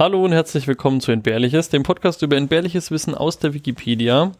[0.00, 4.32] Hallo und herzlich willkommen zu Entbehrliches, dem Podcast über entbehrliches Wissen aus der Wikipedia.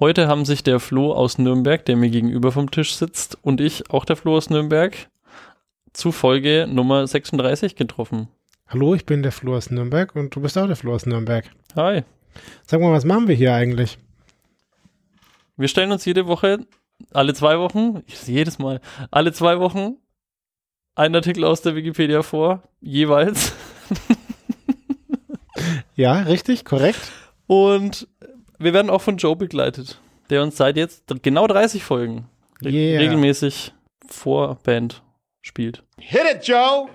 [0.00, 3.88] Heute haben sich der Flo aus Nürnberg, der mir gegenüber vom Tisch sitzt, und ich,
[3.88, 4.96] auch der Flo aus Nürnberg,
[5.92, 8.26] zu Folge Nummer 36 getroffen.
[8.66, 11.48] Hallo, ich bin der Flo aus Nürnberg und du bist auch der Flo aus Nürnberg.
[11.76, 12.02] Hi.
[12.66, 13.98] Sag mal, was machen wir hier eigentlich?
[15.56, 16.66] Wir stellen uns jede Woche,
[17.12, 18.80] alle zwei Wochen, jedes Mal,
[19.12, 19.98] alle zwei Wochen
[20.96, 23.52] einen Artikel aus der Wikipedia vor, jeweils.
[25.96, 27.00] Ja, richtig, korrekt.
[27.46, 28.06] Und
[28.58, 29.98] wir werden auch von Joe begleitet,
[30.30, 32.28] der uns seit jetzt genau 30 Folgen
[32.62, 33.00] re Yeah.
[33.00, 33.72] regelmäßig
[34.08, 35.02] vor Band
[35.42, 35.82] spielt.
[35.98, 36.88] Hit it, Joe!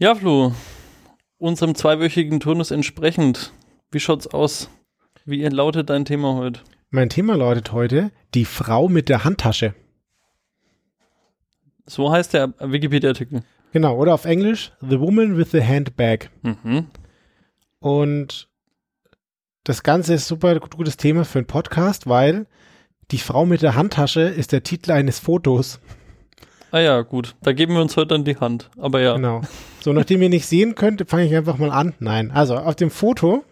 [0.00, 0.52] Ja, Flo,
[1.38, 3.52] unserem zweiwöchigen Turnus entsprechend,
[3.90, 4.70] wie schaut's aus?
[5.24, 6.60] Wie lautet dein Thema heute?
[6.90, 9.74] Mein Thema lautet heute die Frau mit der Handtasche.
[11.84, 13.42] So heißt der Wikipedia-Artikel.
[13.72, 16.30] Genau, oder auf Englisch The Woman with the Handbag.
[16.42, 16.86] Mhm.
[17.80, 18.48] Und
[19.64, 22.46] das Ganze ist super gutes Thema für einen Podcast, weil
[23.10, 25.80] die Frau mit der Handtasche ist der Titel eines Fotos.
[26.70, 27.34] Ah ja, gut.
[27.42, 28.70] Da geben wir uns heute dann die Hand.
[28.76, 29.16] Aber ja.
[29.16, 29.40] Genau.
[29.80, 31.94] So, nachdem ihr nicht sehen könnt, fange ich einfach mal an.
[31.98, 33.44] Nein, also auf dem Foto,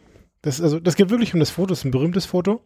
[0.43, 2.61] das, also, das geht wirklich um das Foto, das ist ein berühmtes Foto.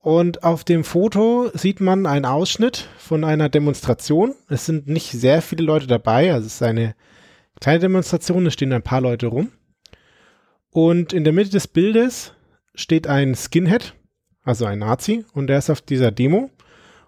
[0.00, 4.34] Und auf dem Foto sieht man einen Ausschnitt von einer Demonstration.
[4.48, 6.94] Es sind nicht sehr viele Leute dabei, also es ist eine
[7.60, 9.52] kleine Demonstration, es stehen ein paar Leute rum.
[10.70, 12.32] Und in der Mitte des Bildes
[12.74, 13.94] steht ein Skinhead,
[14.42, 16.50] also ein Nazi, und der ist auf dieser Demo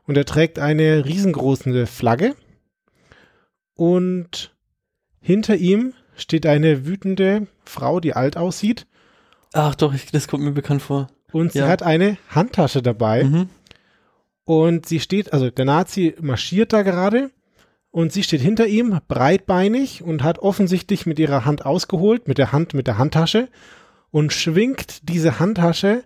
[0.06, 2.34] und er trägt eine riesengroße Flagge
[3.74, 4.54] und
[5.20, 8.86] hinter ihm steht eine wütende Frau, die alt aussieht
[9.56, 11.08] Ach doch, ich, das kommt mir bekannt vor.
[11.32, 11.68] und sie Ja.
[11.68, 13.48] hat eine Handtasche dabei Mhm.
[14.44, 17.30] und sie steht, also der Nazi marschiert da gerade
[17.90, 22.50] und sie steht hinter ihm, breitbeinig und hat offensichtlich mit ihrer Hand ausgeholt, mit der
[22.52, 23.48] Hand, mit der Handtasche
[24.10, 26.02] und schwingt diese Handtasche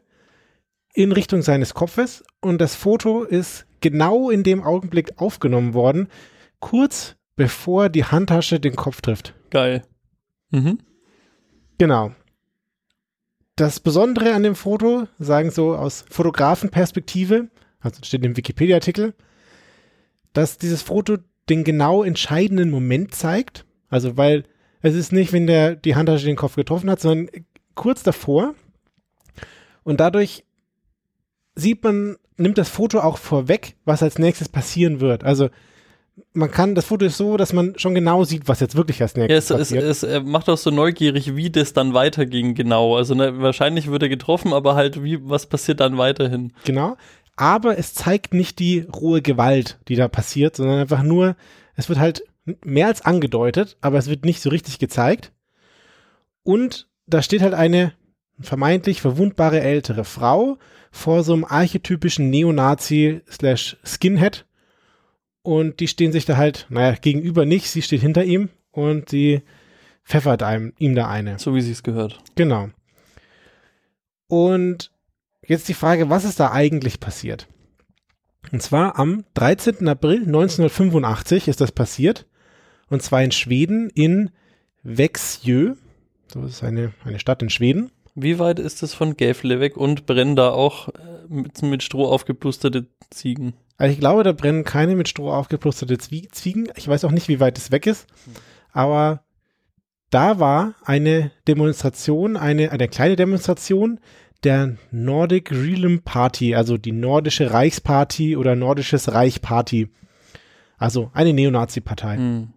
[0.93, 6.09] in Richtung seines Kopfes und das Foto ist genau in dem Augenblick aufgenommen worden,
[6.61, 9.35] kurz bevor die Handtasche den Kopf trifft.
[9.51, 9.83] Geil.
[10.51, 10.79] Mhm.
[11.79, 12.13] Genau.
[13.57, 17.49] Das Besondere an dem Foto, sagen so aus Fotografenperspektive,
[17.81, 19.15] also steht im Wikipedia-Artikel,
[20.33, 21.19] dass dieses Foto
[21.49, 23.65] den genau entscheidenden Moment zeigt.
[23.89, 24.45] Also, weil
[24.83, 27.29] es ist nicht, wenn der die Handtasche den Kopf getroffen hat, sondern
[27.75, 28.55] kurz davor.
[29.83, 30.45] Und dadurch
[31.55, 35.25] sieht man, nimmt das Foto auch vorweg, was als nächstes passieren wird.
[35.25, 35.51] Also,
[36.33, 39.15] man kann, das Foto ist so, dass man schon genau sieht, was jetzt wirklich als
[39.15, 39.85] Ja, nächstes es, es, passiert.
[39.85, 42.97] es äh, macht auch so neugierig, wie das dann weiterging, genau.
[42.97, 46.53] Also ne, wahrscheinlich wird er getroffen, aber halt, wie, was passiert dann weiterhin?
[46.65, 46.97] Genau.
[47.37, 51.37] Aber es zeigt nicht die rohe Gewalt, die da passiert, sondern einfach nur,
[51.77, 52.25] es wird halt
[52.65, 55.33] mehr als angedeutet, aber es wird nicht so richtig gezeigt.
[56.43, 57.93] Und da steht halt eine
[58.41, 60.59] vermeintlich verwundbare ältere Frau
[60.91, 64.47] vor so einem archetypischen Neonazi slash Skinhead.
[65.43, 69.43] Und die stehen sich da halt, naja, gegenüber nicht, sie steht hinter ihm und sie
[70.05, 71.39] pfeffert einem, ihm da eine.
[71.39, 72.19] So wie sie es gehört.
[72.35, 72.71] Genau.
[74.27, 74.91] Und
[75.47, 77.47] jetzt die Frage, was ist da eigentlich passiert?
[78.53, 79.89] Und zwar am 13.
[79.89, 82.27] April 1985 ist das passiert.
[82.89, 84.31] Und zwar in Schweden, in
[84.83, 85.75] Växjö.
[86.33, 87.91] So ist eine, eine Stadt in Schweden.
[88.21, 90.93] Wie weit ist es von Gävle weg und brennen da auch äh,
[91.29, 93.55] mit, mit Stroh aufgeplusterte Ziegen?
[93.77, 96.69] Also ich glaube, da brennen keine mit Stroh aufgeplusterte Zwie Zwiegen.
[96.75, 98.09] Ich weiß auch nicht, wie weit es weg ist.
[98.73, 99.23] Aber
[100.11, 104.01] da war eine Demonstration, eine, eine kleine Demonstration
[104.43, 109.91] der Nordic Realm Party, also die nordische Reichsparty oder nordisches Reich Party.
[110.77, 112.17] Also eine Neonazi-Partei.
[112.17, 112.49] Hm.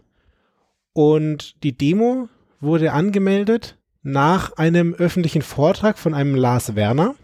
[0.94, 2.30] Und die Demo
[2.60, 7.16] wurde angemeldet nach einem öffentlichen Vortrag von einem Lars Werner.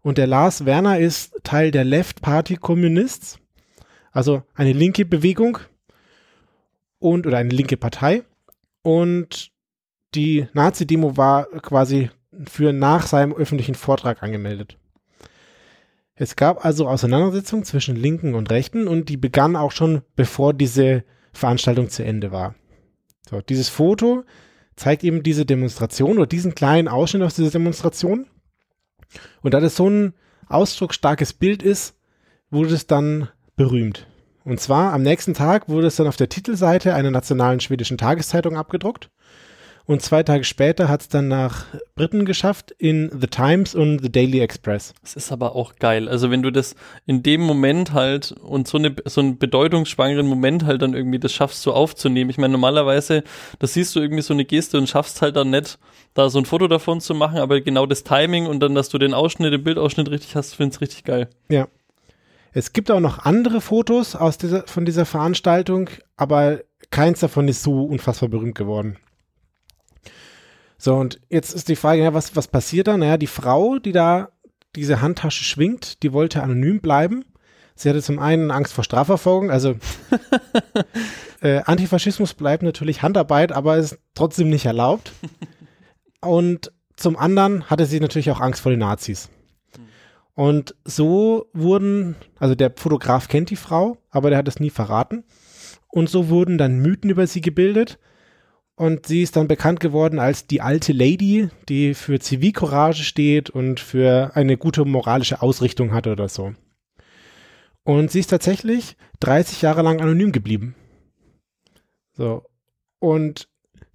[0.00, 3.38] Und der Lars Werner ist Teil der Left Party Communists,
[4.12, 5.58] also eine linke Bewegung
[6.98, 8.22] und oder eine linke Partei.
[8.82, 9.50] Und
[10.14, 12.10] die Nazi-Demo war quasi
[12.46, 14.78] für nach seinem öffentlichen Vortrag angemeldet.
[16.14, 21.04] Es gab also Auseinandersetzungen zwischen Linken und Rechten und die begann auch schon bevor diese
[21.32, 22.54] Veranstaltung zu Ende war.
[23.28, 24.24] So, dieses Foto
[24.78, 28.26] zeigt eben diese Demonstration oder diesen kleinen Ausschnitt aus dieser Demonstration.
[29.42, 30.14] Und das ist so ein
[30.48, 31.94] ausdrucksstarkes Bild ist,
[32.50, 34.06] wurde es dann berühmt.
[34.44, 38.56] Und zwar am nächsten Tag wurde es dann auf der Titelseite einer nationalen schwedischen Tageszeitung
[38.56, 39.10] abgedruckt.
[39.88, 41.64] Und zwei Tage später hat es dann nach
[41.94, 44.92] Briten geschafft in The Times und The Daily Express.
[45.00, 46.10] Das ist aber auch geil.
[46.10, 46.74] Also wenn du das
[47.06, 51.32] in dem Moment halt und so, eine, so einen bedeutungsschwangeren Moment halt dann irgendwie das
[51.32, 52.28] schaffst so aufzunehmen.
[52.28, 53.24] Ich meine, normalerweise,
[53.60, 55.78] da siehst du irgendwie so eine Geste und schaffst halt dann nicht,
[56.12, 58.98] da so ein Foto davon zu machen, aber genau das Timing und dann, dass du
[58.98, 61.30] den Ausschnitt, den Bildausschnitt richtig hast, findest richtig geil.
[61.48, 61.66] Ja.
[62.52, 65.88] Es gibt auch noch andere Fotos aus dieser, von dieser Veranstaltung,
[66.18, 66.60] aber
[66.90, 68.98] keins davon ist so unfassbar berühmt geworden.
[70.78, 72.96] So, und jetzt ist die Frage, ja, was, was passiert da?
[72.96, 74.30] Naja, die Frau, die da
[74.76, 77.24] diese Handtasche schwingt, die wollte anonym bleiben.
[77.74, 79.76] Sie hatte zum einen Angst vor Strafverfolgung, also
[81.40, 85.12] äh, Antifaschismus bleibt natürlich Handarbeit, aber ist trotzdem nicht erlaubt.
[86.20, 89.30] Und zum anderen hatte sie natürlich auch Angst vor den Nazis.
[90.34, 95.24] Und so wurden, also der Fotograf kennt die Frau, aber der hat es nie verraten.
[95.88, 97.98] Und so wurden dann Mythen über sie gebildet.
[98.78, 103.80] Und sie ist dann bekannt geworden als die alte Lady, die für Zivilcourage steht und
[103.80, 106.54] für eine gute moralische Ausrichtung hat oder so.
[107.82, 110.76] Und sie ist tatsächlich 30 Jahre lang anonym geblieben.
[112.12, 112.44] So.
[113.00, 113.48] Und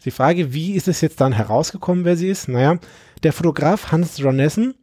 [0.03, 2.49] die Frage, wie ist es jetzt dann herausgekommen, wer sie ist?
[2.49, 2.77] Naja,
[3.23, 4.75] der Fotograf Hans Ronessen,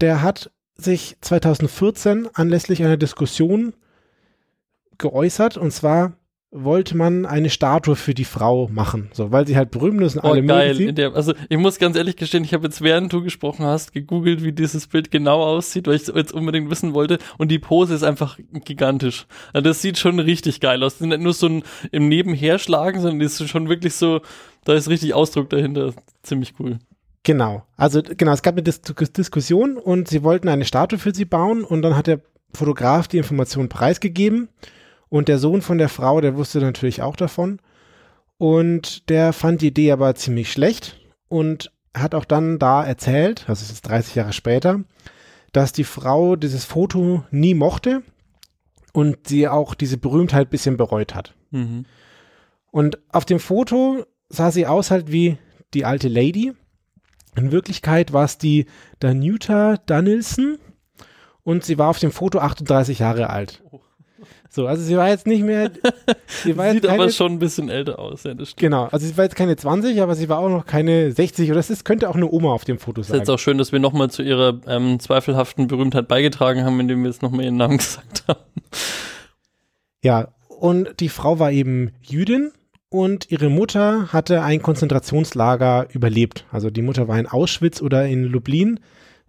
[0.00, 3.74] der hat sich 2014 anlässlich einer Diskussion
[4.96, 6.14] geäußert und zwar
[6.50, 10.24] wollte man eine Statue für die Frau machen, so, weil sie halt berühmt ist und
[10.24, 10.92] Oh, alle geil.
[10.94, 14.42] der, also ich muss ganz ehrlich gestehen, ich habe jetzt während du gesprochen hast, gegoogelt,
[14.42, 17.18] wie dieses Bild genau aussieht, weil ich es jetzt unbedingt wissen wollte.
[17.36, 19.26] Und die Pose ist einfach gigantisch.
[19.52, 20.94] Also das sieht schon richtig geil aus.
[20.94, 21.62] Das ist nicht nur so ein
[21.92, 24.22] im Nebenherschlagen, sondern das ist schon wirklich so,
[24.64, 25.92] da ist richtig Ausdruck dahinter.
[26.22, 26.78] Ziemlich cool.
[27.24, 27.62] Genau.
[27.76, 31.62] Also genau, es gab eine Dis Diskussion und sie wollten eine Statue für sie bauen
[31.62, 32.20] und dann hat der
[32.54, 34.48] Fotograf die Information preisgegeben
[35.08, 37.60] und der Sohn von der Frau, der wusste natürlich auch davon
[38.38, 43.62] und der fand die Idee aber ziemlich schlecht und hat auch dann da erzählt, also
[43.62, 44.80] es ist 30 Jahre später,
[45.52, 48.02] dass die Frau dieses Foto nie mochte
[48.92, 51.34] und sie auch diese Berühmtheit ein bisschen bereut hat.
[51.50, 51.84] Mhm.
[52.70, 55.38] Und auf dem Foto sah sie aus halt wie
[55.74, 56.52] die alte Lady.
[57.34, 58.66] In Wirklichkeit war es die
[59.00, 60.58] Danuta Danielson
[61.42, 63.62] und sie war auf dem Foto 38 Jahre alt.
[64.50, 65.70] So, also sie war jetzt nicht mehr.
[66.42, 68.32] Sie Sieht keine, aber schon ein bisschen älter aus, ja.
[68.56, 71.60] Genau, also sie war jetzt keine 20, aber sie war auch noch keine 60 oder
[71.60, 73.34] ist, könnte auch eine Oma auf dem Foto Ist jetzt sein.
[73.34, 77.22] auch schön, dass wir nochmal zu ihrer ähm, zweifelhaften Berühmtheit beigetragen haben, indem wir jetzt
[77.22, 78.40] nochmal ihren Namen gesagt haben.
[80.02, 82.52] Ja, und die Frau war eben Jüdin
[82.88, 86.46] und ihre Mutter hatte ein Konzentrationslager überlebt.
[86.50, 88.80] Also die Mutter war in Auschwitz oder in Lublin.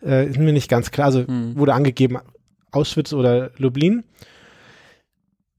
[0.04, 1.08] Äh, ist mir nicht ganz klar.
[1.08, 1.58] Also Hm.
[1.58, 2.18] wurde angegeben
[2.72, 4.04] Auschwitz oder Lublin.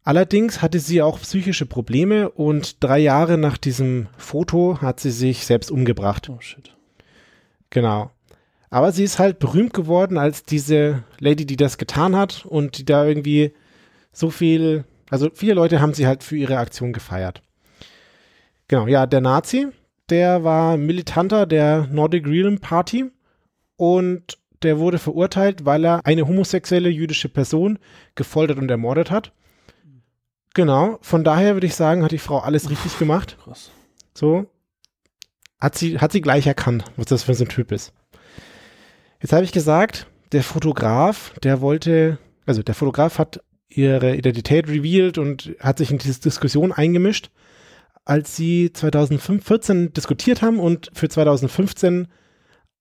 [0.02, 5.44] Allerdings hatte sie auch psychische Probleme und drei Jahre nach diesem Foto hat sie sich
[5.46, 6.30] selbst umgebracht.
[6.30, 6.74] Oh shit.
[7.68, 8.10] Genau.
[8.70, 12.84] Aber sie ist halt berühmt geworden als diese Lady, die das getan hat und die
[12.84, 13.52] da irgendwie
[14.12, 17.42] so viel, also viele Leute haben sie halt für ihre Aktion gefeiert.
[18.68, 19.68] Genau, ja, der Nazi,
[20.08, 23.10] der war Militanter der Nordic Realm Party
[23.76, 27.78] und der wurde verurteilt, weil er eine homosexuelle jüdische Person
[28.14, 29.32] gefoltert und ermordet hat.
[30.54, 33.36] Genau, von daher würde ich sagen, hat die Frau alles richtig gemacht.
[33.44, 33.70] Krass.
[34.14, 34.46] So.
[35.60, 37.92] Hat sie, hat sie gleich erkannt, was das für so ein Typ ist.
[39.20, 45.18] Jetzt habe ich gesagt, der Fotograf, der wollte, also der Fotograf hat ihre Identität revealed
[45.18, 47.30] und hat sich in diese Diskussion eingemischt,
[48.04, 52.08] als sie 2014 diskutiert haben und für 2015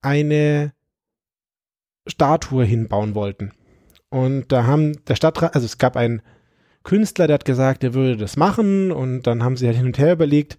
[0.01, 0.73] eine
[2.07, 3.51] Statue hinbauen wollten.
[4.09, 6.21] Und da haben der Stadtrat, also es gab einen
[6.89, 9.99] Künstler, der hat gesagt, er würde das machen und dann haben sie halt hin und
[9.99, 10.57] her überlegt.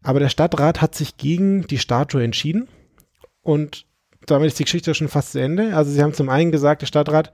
[0.00, 2.68] Aber der Stadtrat hat sich gegen die Statue entschieden
[3.42, 3.86] und
[4.26, 5.74] damit ist die Geschichte schon fast zu Ende.
[5.74, 7.32] Also sie haben zum einen gesagt, der Stadtrat,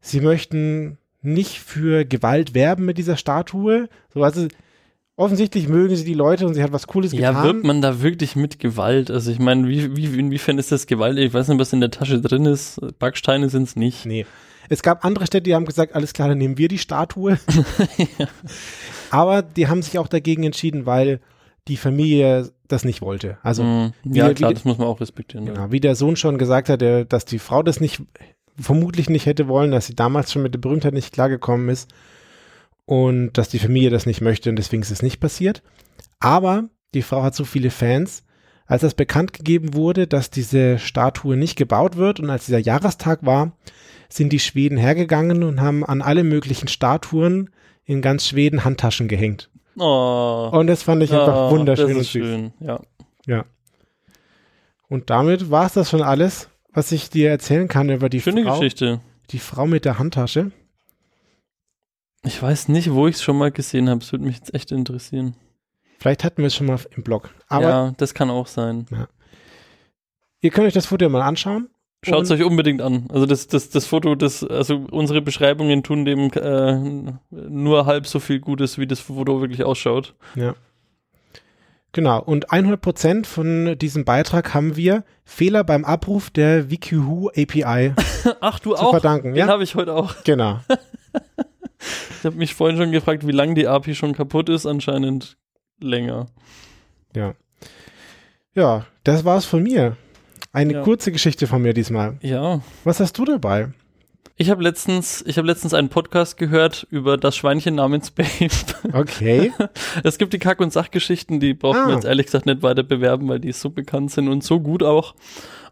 [0.00, 3.90] sie möchten nicht für Gewalt werben mit dieser Statue.
[4.14, 4.48] So, also
[5.18, 7.44] offensichtlich mögen sie die Leute und sie hat was Cooles Ja, getan.
[7.44, 9.10] wirbt man da wirklich mit Gewalt?
[9.10, 11.18] Also ich meine, wie, wie, inwiefern ist das Gewalt?
[11.18, 12.80] Ich weiß nicht, was in der Tasche drin ist.
[12.98, 14.06] Backsteine sind es nicht.
[14.06, 14.24] Nee.
[14.70, 17.38] Es gab andere Städte, die haben gesagt, alles klar, dann nehmen wir die Statue.
[19.10, 21.20] Aber die haben sich auch dagegen entschieden, weil
[21.68, 23.38] die Familie das nicht wollte.
[23.42, 25.46] Also wie Ja, der- klar, das muss man auch respektieren.
[25.46, 25.54] ja.
[25.54, 28.02] Genau, wie der Sohn schon gesagt hat, der, dass die Frau das nicht,
[28.58, 31.90] vermutlich nicht hätte wollen, dass sie damals schon mit der Berühmtheit nicht klargekommen ist
[32.88, 35.62] und dass die Familie das nicht möchte und deswegen ist es nicht passiert.
[36.20, 38.24] Aber die Frau hat so viele Fans,
[38.64, 43.26] als das bekannt gegeben wurde, dass diese Statue nicht gebaut wird und als dieser Jahrestag
[43.26, 43.52] war,
[44.08, 47.50] sind die Schweden hergegangen und haben an alle möglichen Statuen
[47.84, 49.50] in ganz Schweden Handtaschen gehängt.
[49.76, 52.10] Oh, Und das fand ich einfach oh, wunderschön das und süß.
[52.12, 52.52] schön.
[52.60, 52.80] Ja.
[53.26, 53.44] Ja.
[54.88, 58.44] Und damit war es das schon alles, was ich dir erzählen kann über die Schöne
[58.44, 59.00] Frau, Geschichte.
[59.28, 60.52] die Frau mit der Handtasche.
[62.24, 64.00] Ich weiß nicht, wo ich es schon mal gesehen habe.
[64.00, 65.34] Es würde mich jetzt echt interessieren.
[65.98, 67.30] Vielleicht hatten wir es schon mal im Blog.
[67.48, 68.86] Aber ja, das kann auch sein.
[70.40, 71.68] ihr könnt euch das Foto mal anschauen.
[72.04, 73.06] Schaut es euch unbedingt an.
[73.12, 78.20] Also das, das, das Foto, das, also unsere Beschreibungen tun dem äh, nur halb so
[78.20, 80.14] viel Gutes, wie das Foto wirklich ausschaut.
[80.36, 80.54] Ja.
[81.90, 82.22] Genau.
[82.22, 87.94] Und 100% von diesem Beitrag haben wir Fehler beim Abruf der WikiHu API
[88.40, 88.90] Ach, du zu auch?
[88.92, 89.28] verdanken.
[89.34, 90.14] Den Ja, habe ich heute auch.
[90.22, 90.60] genau.
[92.18, 94.66] Ich habe mich vorhin schon gefragt, wie lange die API schon kaputt ist.
[94.66, 95.36] Anscheinend
[95.80, 96.26] länger.
[98.54, 99.96] Ja, das war's von mir.
[100.52, 100.82] Eine Ja.
[100.82, 102.18] kurze Geschichte von mir diesmal.
[102.22, 102.60] Ja.
[102.84, 103.70] Was hast du dabei?
[104.40, 108.48] Ich habe letztens, ich habe letztens einen Podcast gehört über das Schweinchen namens Babe.
[108.92, 109.52] Okay.
[110.04, 111.94] Es gibt die Kack- und Sachgeschichten, die braucht man Ah.
[111.94, 115.14] jetzt ehrlich gesagt nicht weiter bewerben, weil die so bekannt sind und so gut auch.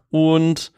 [0.09, 0.71] Und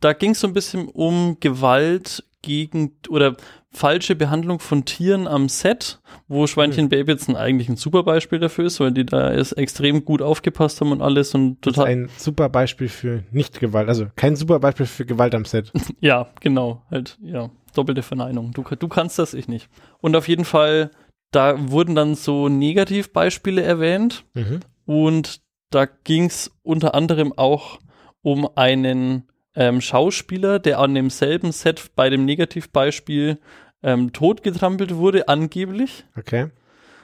[0.00, 3.36] da ging es so ein bisschen um Gewalt gegen oder
[3.72, 8.38] falsche Behandlung von Tieren am Set, wo Schweinchen Baby jetzt ein, eigentlich ein super Beispiel
[8.38, 11.76] dafür ist, weil die da ist extrem gut aufgepasst haben und alles und Das ist
[11.76, 11.90] total.
[11.92, 13.88] ein super Beispiel für Nicht-Gewalt.
[13.88, 15.72] Also kein super Beispiel für Gewalt am Set.
[16.00, 18.52] Ja, genau, halt, ja, doppelte Verneinung.
[18.52, 19.68] Du, du kannst das, ich nicht.
[20.00, 20.90] Und auf jeden Fall,
[21.30, 24.60] da wurden dann so Negativbeispiele erwähnt Mhm.
[24.84, 27.78] und da ging es unter anderem auch
[28.20, 29.24] um einen
[29.54, 33.38] ähm, Schauspieler, der an demselben Set bei dem Negativbeispiel
[33.82, 36.04] ähm, totgetrampelt wurde, angeblich.
[36.16, 36.50] Okay.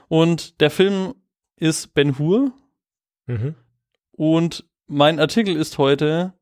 [0.08, 1.14] Und der Film
[1.56, 2.52] ist Ben Hur
[3.26, 3.54] Mhm.
[4.12, 6.32] und mein Artikel ist heute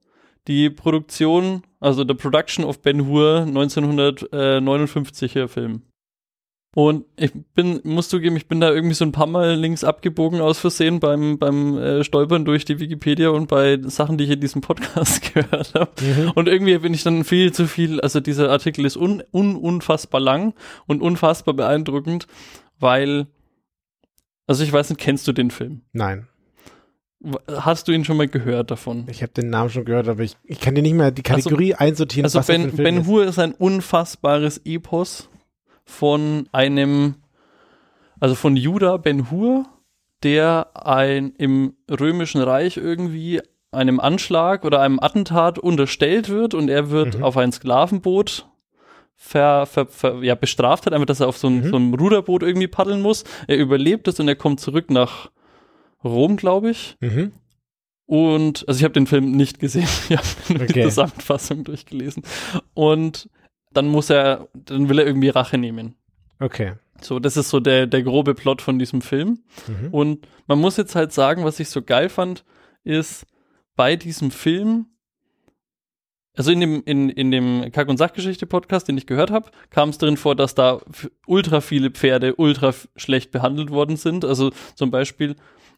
[0.46, 5.82] die Produktion, also the Production of Ben Hur 1959er Film.
[6.76, 10.42] Und ich bin, musst zugeben, ich bin da irgendwie so ein paar Mal links abgebogen
[10.42, 14.40] aus Versehen beim, beim äh, Stolpern durch die Wikipedia und bei Sachen, die ich in
[14.42, 15.90] diesem Podcast gehört habe.
[16.02, 16.32] Mhm.
[16.34, 20.20] Und irgendwie bin ich dann viel zu viel, also dieser Artikel ist un, un, unfassbar
[20.20, 20.52] lang
[20.86, 22.26] und unfassbar beeindruckend,
[22.78, 23.26] weil,
[24.46, 25.80] also ich weiß nicht, kennst du den Film?
[25.94, 26.28] Nein.
[27.50, 29.06] Hast du ihn schon mal gehört davon?
[29.10, 31.72] Ich habe den Namen schon gehört, aber ich, ich kann dir nicht mehr die Kategorie
[31.72, 32.26] einsortieren.
[32.26, 33.06] Also was das für Ben, ben ist.
[33.06, 35.30] Hur ist ein unfassbares Epos
[35.86, 37.14] von einem,
[38.20, 39.64] also von Judah Ben Hur,
[40.22, 43.40] der ein im römischen Reich irgendwie
[43.70, 47.24] einem Anschlag oder einem Attentat unterstellt wird und er wird Mhm.
[47.24, 48.46] auf ein Sklavenboot
[49.14, 51.68] ver, ver, ver, ja, bestraft hat, einfach, dass er auf so, ein, Mhm.
[51.70, 53.24] so einem Ruderboot irgendwie paddeln muss.
[53.46, 55.30] Er überlebt es und er kommt zurück nach
[56.04, 56.96] Rom, glaube ich.
[57.00, 57.32] Mhm.
[58.06, 60.82] Und, also ich habe den Film nicht gesehen, ich habe nur die Okay.
[60.84, 62.22] Zusammenfassung durchgelesen.
[62.74, 63.28] Und
[63.76, 65.94] dann muss er, dann will er irgendwie Rache nehmen.
[66.40, 66.74] Okay.
[67.00, 69.40] So, das ist so der, der grobe Plot von diesem Film.
[69.66, 69.88] Mhm.
[69.92, 72.44] Und man muss jetzt halt sagen, was ich so geil fand,
[72.84, 73.26] ist
[73.74, 74.86] bei diesem Film,
[76.34, 79.98] also in dem, in, in dem Kack- und Sachgeschichte-Podcast, den ich gehört habe, kam es
[79.98, 80.80] drin vor, dass da
[81.26, 84.24] ultra viele Pferde ultra schlecht behandelt worden sind.
[84.24, 85.36] Also zum Beispiel,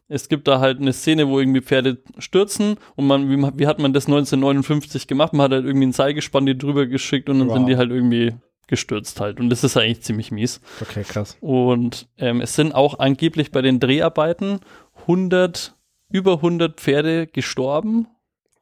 [0.09, 3.79] es gibt da halt eine Szene, wo irgendwie Pferde stürzen und man, wie, wie hat
[3.79, 5.31] man das 1959 gemacht?
[5.33, 7.55] Man hat halt irgendwie ein Seilgespann die drüber geschickt und dann Wow.
[7.57, 8.33] sind die halt irgendwie
[8.67, 9.39] gestürzt halt.
[9.39, 10.61] Und das ist eigentlich ziemlich mies.
[10.81, 11.37] Okay, krass.
[11.41, 14.59] Und ähm, es sind auch angeblich bei den Dreharbeiten
[15.01, 15.73] 100,
[16.11, 18.07] über 100 Pferde gestorben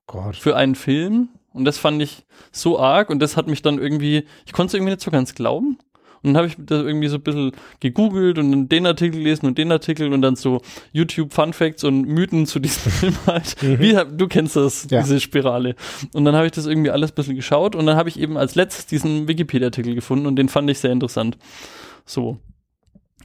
[0.06, 0.36] Gott.
[0.36, 1.30] für einen Film.
[1.54, 4.74] Und das fand ich so arg und das hat mich dann irgendwie, ich konnte es
[4.76, 5.78] irgendwie nicht so ganz glauben.
[6.28, 9.46] Und dann habe ich das irgendwie so ein bisschen gegoogelt und dann den Artikel gelesen
[9.48, 10.62] und den Artikel und dann so
[10.94, 13.56] YouTube Fun Facts und Mythen zu diesem Film halt.
[13.64, 13.80] Mhm.
[13.80, 15.02] Wie, du kennst das, Ja.
[15.02, 15.76] diese Spirale.
[16.14, 18.38] Und dann habe ich das irgendwie alles ein bisschen geschaut und dann habe ich eben
[18.38, 21.38] als letztes diesen Wikipedia-Artikel gefunden und den fand ich sehr interessant.
[22.06, 22.38] So.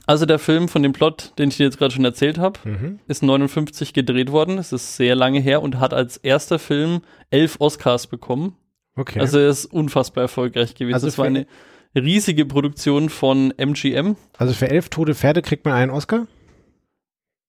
[0.05, 2.99] Also der Film von dem Plot, den ich dir jetzt gerade schon erzählt habe, Mhm.
[3.07, 4.57] ist 59 gedreht worden.
[4.57, 8.57] Es ist sehr lange her und hat als erster Film elf Oscars bekommen.
[8.97, 9.19] Okay.
[9.21, 10.93] Also er ist unfassbar erfolgreich gewesen.
[10.95, 11.47] Also es war eine
[11.95, 14.15] riesige Produktion von MGM.
[14.37, 16.27] also für elf tote Pferde kriegt man einen Oscar?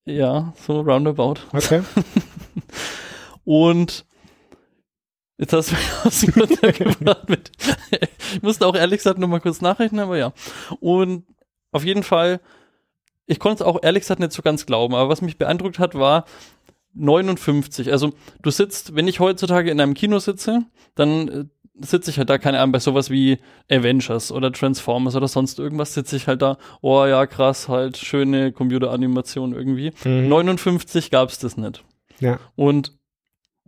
[0.05, 1.41] Ja, so roundabout.
[1.53, 1.83] Okay.
[3.45, 4.05] Und
[5.39, 7.53] jetzt hast du mich aus dem gebracht mit.
[8.35, 10.33] Ich musste auch ehrlich gesagt nur mal kurz nachrechnen, aber ja.
[10.81, 11.25] Und
[11.73, 12.41] auf jeden Fall,
[13.27, 15.95] ich konnte es auch ehrlich gesagt nicht so ganz glauben, aber was mich beeindruckt hat,
[15.95, 16.27] war
[16.95, 17.91] 59.
[17.91, 21.45] Also du sitzt, wenn ich heutzutage in einem Kino sitze, dann äh,
[21.81, 23.39] sitze ich halt da, keine Ahnung, bei sowas wie
[23.71, 28.53] Avengers oder Transformers oder sonst irgendwas, sitze ich halt da, oh ja, krass, halt, schöne
[28.53, 29.93] Computeranimation irgendwie.
[30.05, 30.29] Mhm.
[30.29, 31.85] 59 gab es das nicht.
[32.21, 32.39] Ja.
[32.55, 32.97] Und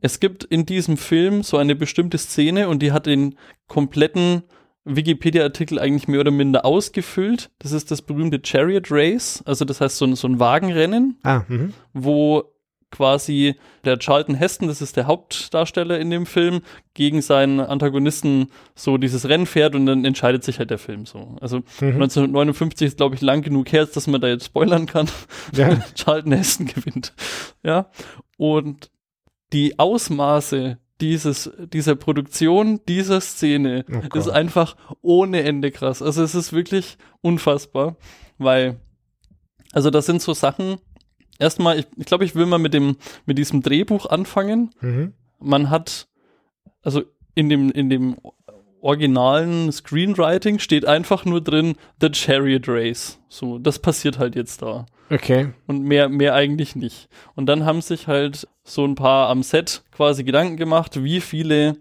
[0.01, 3.37] es gibt in diesem Film so eine bestimmte Szene und die hat den
[3.67, 4.43] kompletten
[4.85, 7.51] Wikipedia-Artikel eigentlich mehr oder minder ausgefüllt.
[7.59, 11.43] Das ist das berühmte Chariot Race, also das heißt so ein, so ein Wagenrennen, Ah,
[11.49, 11.73] mhm.
[11.93, 12.45] wo
[12.91, 16.61] quasi der Charlton Heston, das ist der Hauptdarsteller in dem Film,
[16.95, 21.37] gegen seinen Antagonisten so dieses Rennen fährt und dann entscheidet sich halt der Film so.
[21.41, 22.01] Also Mhm.
[22.01, 25.09] 1959 ist, glaube ich, lang genug her, dass man da jetzt spoilern kann.
[25.53, 25.77] Ja.
[25.95, 27.13] Charlton Heston gewinnt.
[27.63, 27.91] Ja.
[28.37, 28.91] Und
[29.53, 36.01] die Ausmaße dieses, dieser Produktion, dieser Szene Oh ist einfach ohne Ende krass.
[36.01, 37.97] Also es ist wirklich unfassbar,
[38.39, 38.81] weil,
[39.73, 40.77] also das sind so Sachen,
[41.39, 44.71] erstmal, ich, ich glaube, ich will mal mit dem, mit diesem Drehbuch anfangen.
[44.81, 45.13] Mhm.
[45.39, 46.09] Man hat,
[46.83, 47.03] also
[47.35, 48.17] in dem, in dem
[48.81, 53.19] originalen Screenwriting steht einfach nur drin, The Chariot Race.
[53.29, 54.87] So, das passiert halt jetzt da.
[55.11, 55.53] Okay.
[55.67, 57.09] Und mehr, mehr eigentlich nicht.
[57.35, 61.77] Und dann haben sich halt so ein paar am Set quasi Gedanken gemacht, wie viele,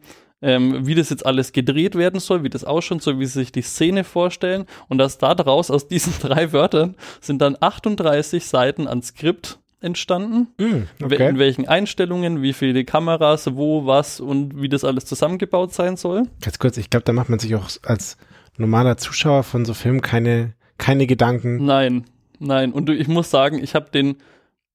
[0.46, 3.52] ähm, wie das jetzt alles gedreht werden soll, wie das ausschauen soll, wie sie sich
[3.52, 4.66] die Szene vorstellen.
[4.88, 10.48] Und dass da daraus, aus diesen drei Wörtern, sind dann 38 Seiten an Skript entstanden.
[10.58, 11.30] We- Okay.
[11.30, 16.24] In welchen Einstellungen, wie viele Kameras, wo, was und wie das alles zusammengebaut sein soll.
[16.42, 18.18] Ganz kurz, ich glaube, da macht man sich auch als
[18.58, 21.66] normaler Zuschauer von so Filmen keine, keine Gedanken.
[21.66, 22.06] Nein,
[22.40, 22.72] nein.
[22.72, 24.18] Und ich muss sagen, ich habe den,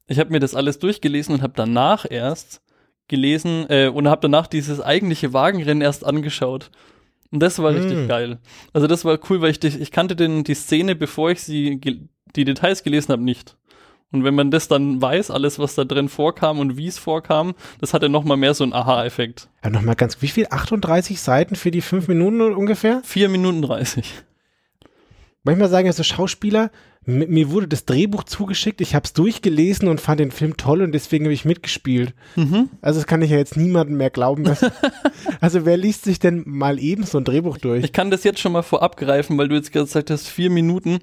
[0.07, 2.61] ich habe mir das alles durchgelesen und habe danach erst
[3.11, 6.71] gelesen äh, und habe danach dieses eigentliche Wagenrennen erst angeschaut.
[7.31, 8.09] Und das war richtig Hm.
[8.09, 8.39] geil.
[8.73, 11.79] Also das war cool, weil ich, ich kannte den, die Szene, bevor ich sie
[12.37, 13.57] die Details gelesen habe, nicht.
[14.13, 17.55] Und wenn man das dann weiß, alles, was da drin vorkam und wie es vorkam,
[17.81, 19.49] das hatte noch mal mehr so einen Aha-Effekt.
[19.63, 20.47] Ja, nochmal ganz, wie viel?
[20.51, 23.03] 38 Seiten für die fünf Minuten ungefähr?
[23.05, 24.13] Vier Minuten 30.
[25.43, 26.71] Manchmal sagen ja so Schauspieler,
[27.07, 30.93] mir wurde das Drehbuch zugeschickt, ich habe es durchgelesen und fand den Film toll und
[30.93, 32.15] deswegen habe ich mitgespielt.
[32.37, 32.69] Mhm.
[32.83, 34.45] Also das kann ich ja jetzt niemandem mehr glauben.
[34.45, 34.61] Dass,
[35.41, 37.85] also wer liest sich denn mal eben so ein Drehbuch durch?
[37.85, 40.99] Ich kann das jetzt schon mal vorab greifen, weil du jetzt gesagt hast, vier Minuten.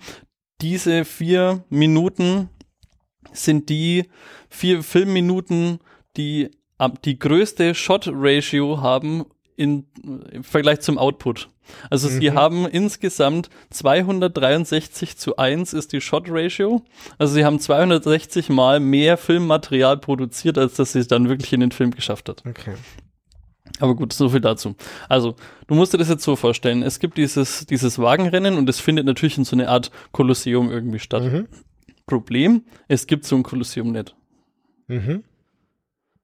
[0.61, 2.49] Diese vier Minuten
[3.33, 4.05] sind die
[4.49, 5.79] vier Filmminuten,
[6.15, 9.25] die am- die größte Shot-Ratio haben
[9.57, 9.85] in,
[10.31, 11.49] im Vergleich zum Output.
[11.89, 12.35] Also sie Mhm.
[12.35, 16.83] haben insgesamt 263 zu 1 ist die Shot-Ratio.
[17.17, 21.59] Also sie haben 260 mal mehr Filmmaterial produziert, als dass sie es dann wirklich in
[21.59, 22.43] den Film geschafft hat.
[22.47, 22.75] Okay.
[23.79, 24.75] Aber gut, so viel dazu.
[25.09, 25.35] Also,
[25.67, 26.81] du musst dir das jetzt so vorstellen.
[26.81, 30.99] Es gibt dieses, dieses Wagenrennen und es findet natürlich in so eine Art Kolosseum irgendwie
[30.99, 31.23] statt.
[31.23, 31.47] Mhm.
[32.07, 34.15] Problem, es gibt so ein Kolosseum nicht.
[34.87, 35.23] Mhm.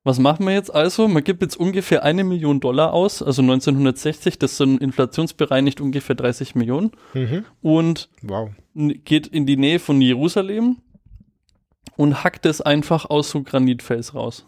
[0.06, 1.08] Was machen wir jetzt also?
[1.08, 6.56] Man gibt jetzt ungefähr eine Million Dollar aus, also 1960, das sind inflationsbereinigt ungefähr 30
[6.56, 7.46] Millionen Mhm.
[7.62, 8.50] und Wow.
[8.76, 10.78] geht in die Nähe von Jerusalem
[11.96, 14.46] und hackt es einfach aus so Granitfels raus.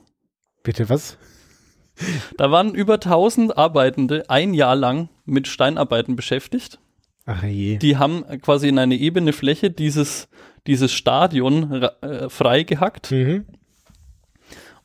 [0.63, 1.18] Bitte was?
[2.38, 6.80] Da waren über 1000 Arbeitende ein Jahr lang mit Steinarbeiten beschäftigt.
[7.26, 7.78] Ach je.
[7.78, 10.28] Die haben quasi in eine ebene Fläche dieses,
[10.68, 13.12] dieses Stadion äh, freigehackt.
[13.12, 13.46] Mhm.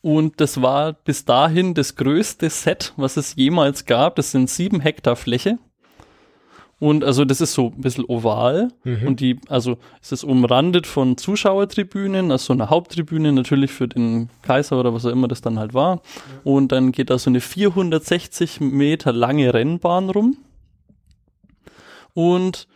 [0.02, 4.16] Und das war bis dahin das größte Set, was es jemals gab.
[4.16, 5.58] Das sind sieben Hektar Fläche.
[6.78, 8.68] Und also das ist so ein bisschen oval.
[8.84, 9.06] Mhm.
[9.06, 14.30] Und die, also es ist umrandet von Zuschauertribünen, also so eine Haupttribüne natürlich für den
[14.40, 16.00] Kaiser oder was auch immer das dann halt war.
[16.42, 20.38] Und dann geht da so eine 460 Meter lange Rennbahn rum.
[22.14, 22.66] Und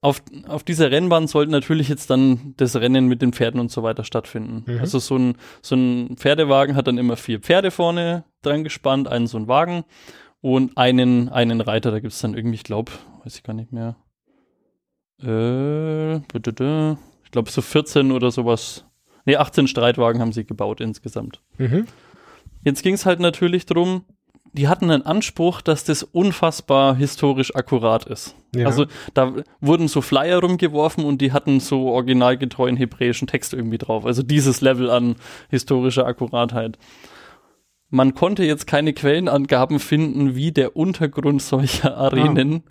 [0.00, 3.82] auf, auf dieser Rennbahn sollte natürlich jetzt dann das Rennen mit den Pferden und so
[3.82, 4.70] weiter stattfinden.
[4.70, 4.80] Mhm.
[4.80, 9.26] Also so ein, so ein Pferdewagen hat dann immer vier Pferde vorne dran gespannt, einen
[9.26, 9.84] so einen Wagen
[10.40, 11.90] und einen, einen Reiter.
[11.90, 12.92] Da gibt es dann irgendwie, ich glaube,
[13.24, 13.96] weiß ich gar nicht mehr.
[15.22, 18.84] Äh, ich glaube so 14 oder sowas.
[19.24, 21.40] Nee, 18 Streitwagen haben sie gebaut insgesamt.
[21.58, 21.86] Mhm.
[22.62, 24.04] Jetzt ging es halt natürlich drum,
[24.54, 28.36] die hatten einen Anspruch, dass das unfassbar historisch akkurat ist.
[28.54, 28.66] Ja.
[28.66, 34.06] Also da wurden so Flyer rumgeworfen und die hatten so originalgetreuen hebräischen Text irgendwie drauf.
[34.06, 35.16] Also dieses Level an
[35.50, 36.78] historischer Akkuratheit.
[37.90, 42.64] Man konnte jetzt keine Quellenangaben finden, wie der Untergrund solcher Arenen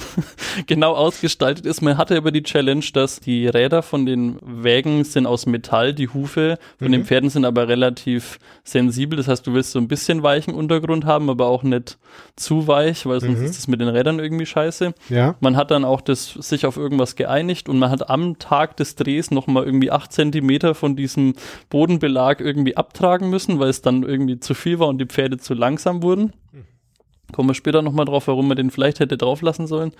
[0.66, 1.80] genau ausgestaltet ist.
[1.80, 6.08] Man hatte aber die Challenge, dass die Räder von den Wägen sind aus Metall, die
[6.08, 7.06] Hufe von den Mhm.
[7.06, 9.16] Pferden sind aber relativ sensibel.
[9.16, 11.96] Das heißt, du willst so ein bisschen weichen Untergrund haben, aber auch nicht
[12.36, 13.44] zu weich, weil sonst Mhm.
[13.46, 14.92] ist es mit den Rädern irgendwie scheiße.
[15.08, 15.36] Ja.
[15.40, 18.96] Man hat dann auch das, sich auf irgendwas geeinigt und man hat am Tag des
[18.96, 21.34] Drehs nochmal irgendwie acht Zentimeter von diesem
[21.70, 25.54] Bodenbelag irgendwie abtragen müssen, weil es dann irgendwie zu viel war und die Pferde zu
[25.54, 26.32] langsam wurden.
[27.32, 29.92] Kommen wir später nochmal drauf, warum man den vielleicht hätte drauf lassen sollen.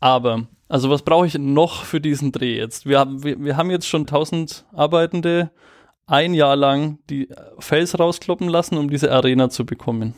[0.00, 2.86] Aber, also was brauche ich noch für diesen Dreh jetzt?
[2.86, 5.50] Wir haben, wir, wir haben jetzt schon 1000 Arbeitende
[6.06, 10.14] ein Jahr lang die Fels rauskloppen lassen, um diese Arena zu bekommen.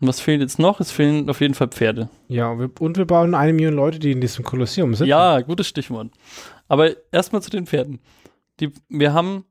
[0.00, 0.78] Und was fehlt jetzt noch?
[0.80, 2.10] Es fehlen auf jeden Fall Pferde.
[2.28, 5.08] Ja, und wir, und wir bauen eine Million Leute, die in diesem Kolosseum sitzen.
[5.08, 6.10] Ja, gutes Stichwort.
[6.68, 8.00] Aber erstmal zu den Pferden.
[8.60, 9.44] Die, wir haben,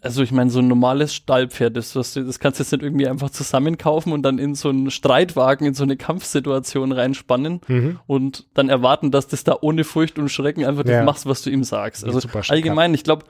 [0.00, 3.06] also ich meine, so ein normales Stallpferd, das, das, das kannst du jetzt nicht irgendwie
[3.08, 8.00] einfach zusammenkaufen und dann in so einen Streitwagen, in so eine Kampfsituation reinspannen Mhm.
[8.06, 10.98] und dann erwarten, dass das da ohne Furcht und Schrecken einfach Ja.
[10.98, 12.02] das machst, was du ihm sagst.
[12.02, 13.24] Ja, Also allgemein, ich glaube,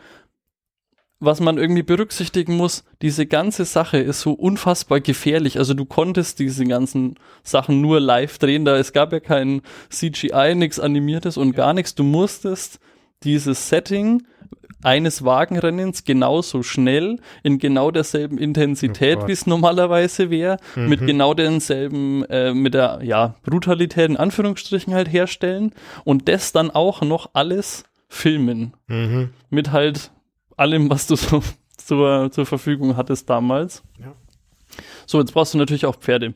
[1.25, 5.57] was man irgendwie berücksichtigen muss, diese ganze Sache ist so unfassbar gefährlich.
[5.59, 10.55] Also du konntest diese ganzen Sachen nur live drehen, da es gab ja kein CGI,
[10.57, 11.94] nichts animiertes und gar nichts.
[11.94, 12.81] Du musstest
[13.22, 14.25] dieses Setting
[14.83, 21.07] eines Wagenrennens genauso schnell, in genau derselben Intensität, Oh wie es normalerweise wäre, mit Mhm.
[21.07, 25.73] genau denselben, äh, mit der, ja, Brutalität in Anführungsstrichen halt herstellen
[26.05, 29.31] und das dann auch noch alles filmen Mhm.
[29.51, 30.11] mit halt
[30.57, 31.42] allem, was du so
[31.77, 33.83] zur, zur Verfügung hattest damals.
[33.99, 34.12] Ja.
[35.07, 36.35] So, jetzt brauchst du natürlich auch Pferde.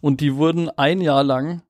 [0.00, 1.62] Und die wurden ein Jahr lang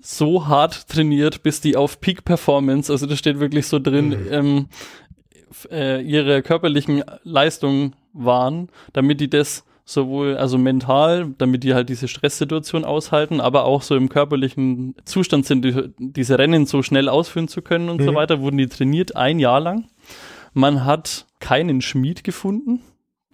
[0.00, 4.26] so hart trainiert, bis die auf Peak Performance, also das steht wirklich so drin, Mhm.
[4.30, 4.66] ähm,
[5.70, 12.06] äh, ihre körperlichen Leistungen waren, damit die das sowohl, also mental, damit die halt diese
[12.06, 17.48] Stresssituation aushalten, aber auch so im körperlichen Zustand sind, die, diese Rennen so schnell ausführen
[17.48, 18.16] zu können und so Mhm.
[18.16, 19.86] weiter, wurden die trainiert ein Jahr lang.
[20.54, 22.80] Man hat keinen Schmied gefunden,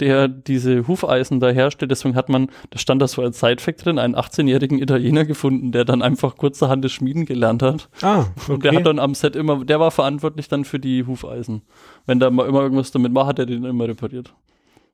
[0.01, 1.91] der diese Hufeisen da herstellt.
[1.91, 5.85] Deswegen hat man, da stand das so als Sidefact drin, einen 18-jährigen Italiener gefunden, der
[5.85, 7.89] dann einfach kurzerhand das Schmieden gelernt hat.
[8.03, 8.79] Ah, Und der okay.
[8.81, 11.63] hat dann am Set immer, der war verantwortlich dann für die Hufeisen.
[12.07, 14.35] Wenn da mal immer irgendwas damit war, hat er den immer repariert.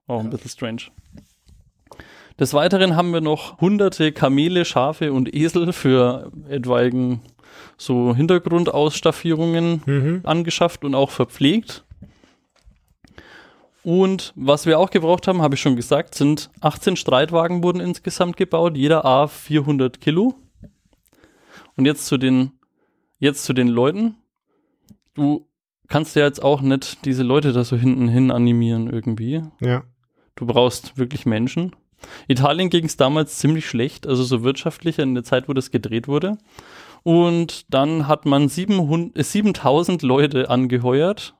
[0.07, 0.83] Auch ein bisschen strange.
[2.41, 7.21] Des Weiteren haben wir noch hunderte Kamele, Schafe und Esel für etwaigen
[7.77, 10.21] so Hintergrundausstaffierungen Mhm.
[10.25, 11.85] angeschafft und auch verpflegt.
[13.85, 18.37] Und was wir auch gebraucht haben, habe ich schon gesagt, sind 18 Streitwagen wurden insgesamt
[18.37, 20.35] gebaut, jeder A 400 Kilo.
[21.77, 22.53] Und jetzt zu den,
[23.19, 24.17] jetzt zu den Leuten.
[25.15, 25.49] Du
[25.89, 29.43] kannst ja jetzt auch nicht diese Leute da so hinten hin animieren irgendwie.
[29.61, 29.85] Ja.
[30.37, 31.75] Du brauchst wirklich Menschen.
[32.29, 36.09] Italien ging es damals ziemlich schlecht, also so wirtschaftlich in der Zeit, wo das gedreht
[36.09, 36.39] wurde.
[37.03, 41.35] Und dann hat man 700, äh, 7000 Leute angeheuert,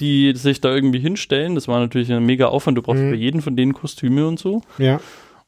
[0.00, 1.54] die sich da irgendwie hinstellen.
[1.54, 2.78] Das war natürlich ein mega Aufwand.
[2.78, 3.10] Du brauchst Mhm.
[3.10, 4.62] für jeden von denen Kostüme und so.
[4.78, 5.00] Ja.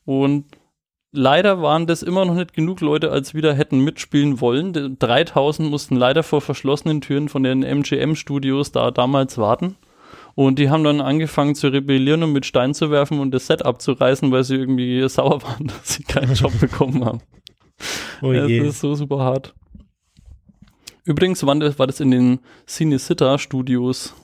[0.05, 0.45] Und
[1.13, 4.73] leider waren das immer noch nicht genug Leute, als wieder hätten mitspielen wollen.
[4.73, 9.77] Die 3000 mussten leider vor verschlossenen Türen von den MGM-Studios da damals warten.
[10.35, 13.65] Und die haben dann angefangen zu rebellieren und mit Stein zu werfen und das Set
[13.65, 17.21] abzureißen, weil sie irgendwie sauer waren, dass sie keinen Job bekommen haben.
[18.23, 18.61] Oh das je.
[18.61, 19.55] ist so super hart.
[21.05, 22.39] Übrigens war das, war das in den
[22.69, 24.15] Cinecittà Studios,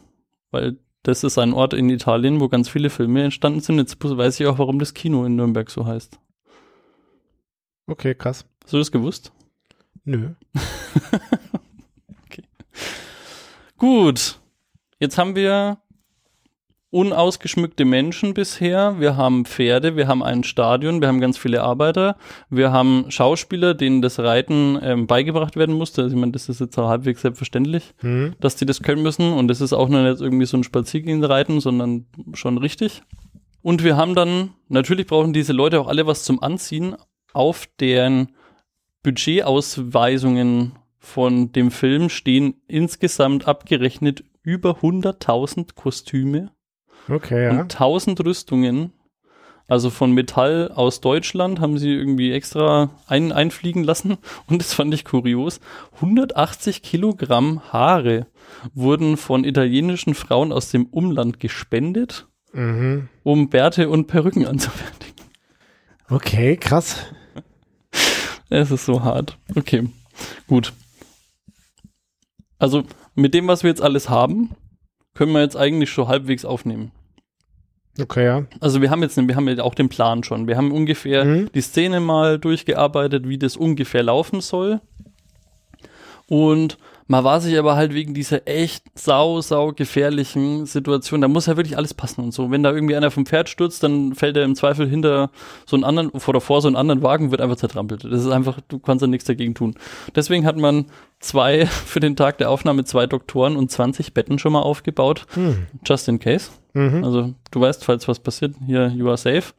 [0.51, 3.79] weil das ist ein Ort in Italien, wo ganz viele Filme entstanden sind.
[3.79, 6.19] Jetzt weiß ich auch, warum das Kino in Nürnberg so heißt.
[7.87, 8.45] Okay, krass.
[8.65, 9.33] Hast du das gewusst?
[10.05, 10.35] Nö.
[13.79, 14.39] Gut.
[14.99, 15.79] Jetzt haben wir
[16.91, 18.99] unausgeschmückte Menschen bisher.
[18.99, 22.17] Wir haben Pferde, wir haben ein Stadion, wir haben ganz viele Arbeiter,
[22.49, 26.03] wir haben Schauspieler, denen das Reiten ähm, beigebracht werden musste.
[26.03, 28.35] Also ich meine, das ist jetzt auch halbwegs selbstverständlich, Mhm.
[28.41, 29.33] dass die das können müssen.
[29.33, 33.03] Und das ist auch noch nicht irgendwie so ein Spaziergehen-Reiten, sondern schon richtig.
[33.61, 36.97] Und wir haben dann, natürlich brauchen diese Leute auch alle was zum Anziehen
[37.35, 38.29] auf deren
[39.03, 46.51] Budgetausweisungen von dem Film stehen insgesamt abgerechnet über 100.000 Kostüme
[47.09, 47.51] Okay, ja.
[47.51, 48.93] und 1000 Rüstungen.
[49.67, 54.17] Also von Metall aus Deutschland haben sie irgendwie extra ein, einfliegen lassen.
[54.47, 55.61] Und das fand ich kurios.
[55.97, 58.27] 180 Kilogramm Haare
[58.73, 63.11] wurden von italienischen Frauen aus dem Umland gespendet, Mhm.
[63.25, 65.15] um Bärte und Perücken anzufertigen.
[66.09, 67.05] Okay, krass.
[68.49, 69.37] Es ist so hart.
[69.55, 69.87] Okay,
[70.47, 70.73] gut.
[72.59, 74.57] Also mit dem, was wir jetzt alles haben,
[75.13, 76.91] können wir jetzt eigentlich schon halbwegs aufnehmen.
[78.01, 78.45] Okay, ja.
[78.61, 80.47] Also wir haben jetzt, wir haben ja auch den Plan schon.
[80.47, 81.51] Wir haben ungefähr Mhm.
[81.53, 84.81] die Szene mal durchgearbeitet, wie das ungefähr laufen soll.
[86.29, 91.47] Und man war sich aber halt wegen dieser echt sau, sau gefährlichen Situation, da muss
[91.47, 92.51] ja wirklich alles passen und so.
[92.51, 95.31] Wenn da irgendwie einer vom Pferd stürzt, dann fällt er im Zweifel hinter
[95.65, 98.05] so einen anderen, oder vor so einen anderen Wagen, wird einfach zertrampelt.
[98.05, 99.75] Das ist einfach, du kannst da nichts dagegen tun.
[100.15, 100.87] Deswegen hat man
[101.19, 105.25] zwei, für den Tag der Aufnahme zwei Doktoren und 20 Betten schon mal aufgebaut.
[105.35, 105.67] Mhm.
[105.87, 106.51] Just in case.
[106.75, 107.05] Mhm.
[107.05, 109.55] Also du weißt, falls was passiert, hier, you are safe.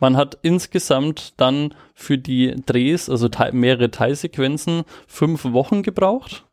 [0.00, 6.44] Man hat insgesamt dann für die Drehs, also Teil, mehrere Teilsequenzen, fünf Wochen gebraucht.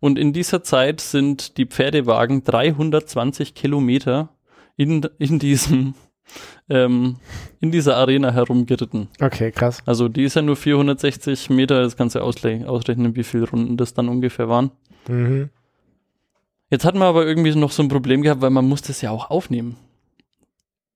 [0.00, 4.30] Und in dieser Zeit sind die Pferdewagen 320 Kilometer
[4.76, 5.94] in, in diesem
[6.68, 7.16] ähm,
[7.60, 9.08] in dieser Arena herumgeritten.
[9.20, 9.82] Okay, krass.
[9.86, 13.94] Also die ist ja nur 460 Meter, das kannst du ausrechnen, wie viele Runden das
[13.94, 14.70] dann ungefähr waren.
[15.08, 15.50] Mhm.
[16.70, 19.10] Jetzt hatten wir aber irgendwie noch so ein Problem gehabt, weil man muss das ja
[19.10, 19.76] auch aufnehmen.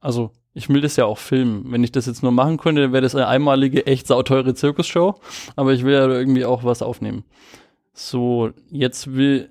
[0.00, 1.70] Also ich will das ja auch filmen.
[1.70, 5.20] Wenn ich das jetzt nur machen könnte, dann wäre das eine einmalige, echt sauteure Zirkusshow.
[5.54, 7.24] Aber ich will ja irgendwie auch was aufnehmen.
[8.00, 9.48] So, jetzt will,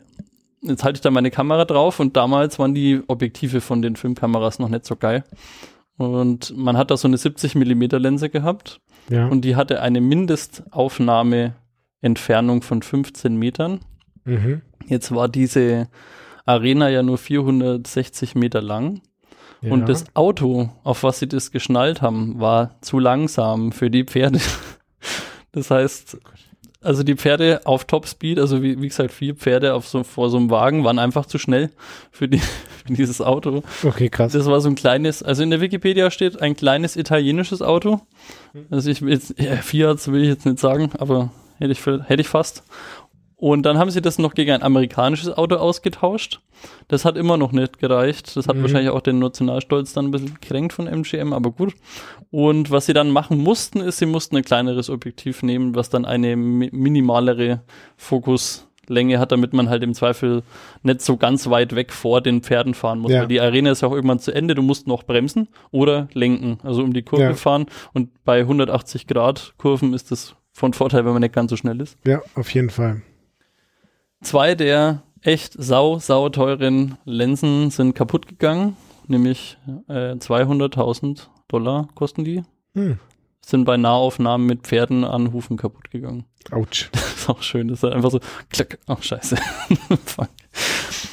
[0.62, 4.58] jetzt halte ich da meine Kamera drauf und damals waren die Objektive von den Filmkameras
[4.58, 5.26] noch nicht so geil.
[5.98, 8.80] Und man hat da so eine 70 Millimeter Linse gehabt
[9.10, 9.28] Ja.
[9.28, 13.82] und die hatte eine Mindestaufnahmeentfernung von 15 Metern.
[14.24, 14.62] mhm.
[14.88, 15.90] Jetzt war diese
[16.46, 19.02] Arena ja nur 460 Meter lang
[19.62, 19.74] ja.
[19.74, 24.40] und das Auto, auf was sie das geschnallt haben, war zu langsam für die Pferde.
[25.54, 26.18] Das heißt,
[26.82, 30.38] also die Pferde auf Topspeed, also wie, wie gesagt, vier Pferde auf so, vor so
[30.38, 31.70] einem Wagen waren einfach zu schnell
[32.12, 32.40] für, die,
[32.88, 33.64] für dieses Auto.
[33.84, 34.34] Okay, krass.
[34.34, 38.02] Das war so ein kleines, also in der Wikipedia steht ein kleines italienisches Auto.
[38.70, 42.22] Also ich will jetzt, ja, Fiat will ich jetzt nicht sagen, aber hätte ich, hätte
[42.22, 42.64] ich fast.
[43.40, 46.42] Und dann haben sie das noch gegen ein amerikanisches Auto ausgetauscht.
[46.88, 48.36] Das hat immer noch nicht gereicht.
[48.36, 48.64] Das hat Mhm.
[48.64, 51.76] wahrscheinlich auch den Nationalstolz dann ein bisschen gekränkt von MGM, aber gut.
[52.32, 56.04] Und was sie dann machen mussten, ist, sie mussten ein kleineres Objektiv nehmen, was dann
[56.06, 57.62] eine mi minimalere
[57.96, 60.44] Fokuslänge hat, damit man halt im Zweifel
[60.82, 63.12] nicht so ganz weit weg vor den Pferden fahren muss.
[63.12, 63.22] Ja.
[63.22, 64.56] Weil die Arena ist ja auch irgendwann zu Ende.
[64.56, 67.34] Du musst noch bremsen oder lenken, also um die Kurve Ja.
[67.36, 67.68] fahren.
[67.94, 71.80] Und bei 180 Grad Kurven ist das von Vorteil, wenn man nicht ganz so schnell
[71.82, 71.98] ist.
[72.06, 73.02] Ja, auf jeden Fall.
[74.22, 78.76] Zwei der echt sau, sau teuren Linsen sind kaputt gegangen,
[79.08, 82.44] nämlich äh, 200.000 Dollar kosten die.
[82.74, 83.00] Hm.
[83.42, 86.26] Sind bei Nahaufnahmen mit Pferden an Hufen kaputt gegangen.
[86.52, 86.90] Autsch.
[86.92, 89.38] Das ist auch schön, das ist einfach so, klack, oh scheiße.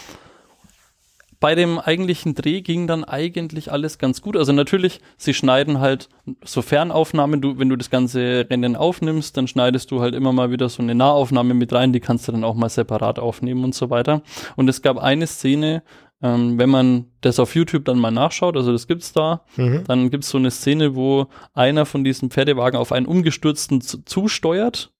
[1.44, 4.34] Bei dem eigentlichen Dreh ging dann eigentlich alles ganz gut.
[4.34, 6.08] Also natürlich, sie schneiden halt
[6.42, 7.42] so Fernaufnahmen.
[7.42, 10.82] Du, wenn du das ganze Rennen aufnimmst, dann schneidest du halt immer mal wieder so
[10.82, 11.92] eine Nahaufnahme mit rein.
[11.92, 14.22] Die kannst du dann auch mal separat aufnehmen und so weiter.
[14.56, 15.82] Und es gab eine Szene,
[16.22, 19.84] ähm, wenn man das auf YouTube dann mal nachschaut, also das gibt's da, Mhm.
[19.86, 24.92] dann gibt's so eine Szene, wo einer von diesen Pferdewagen auf einen umgestürzten zu- zusteuert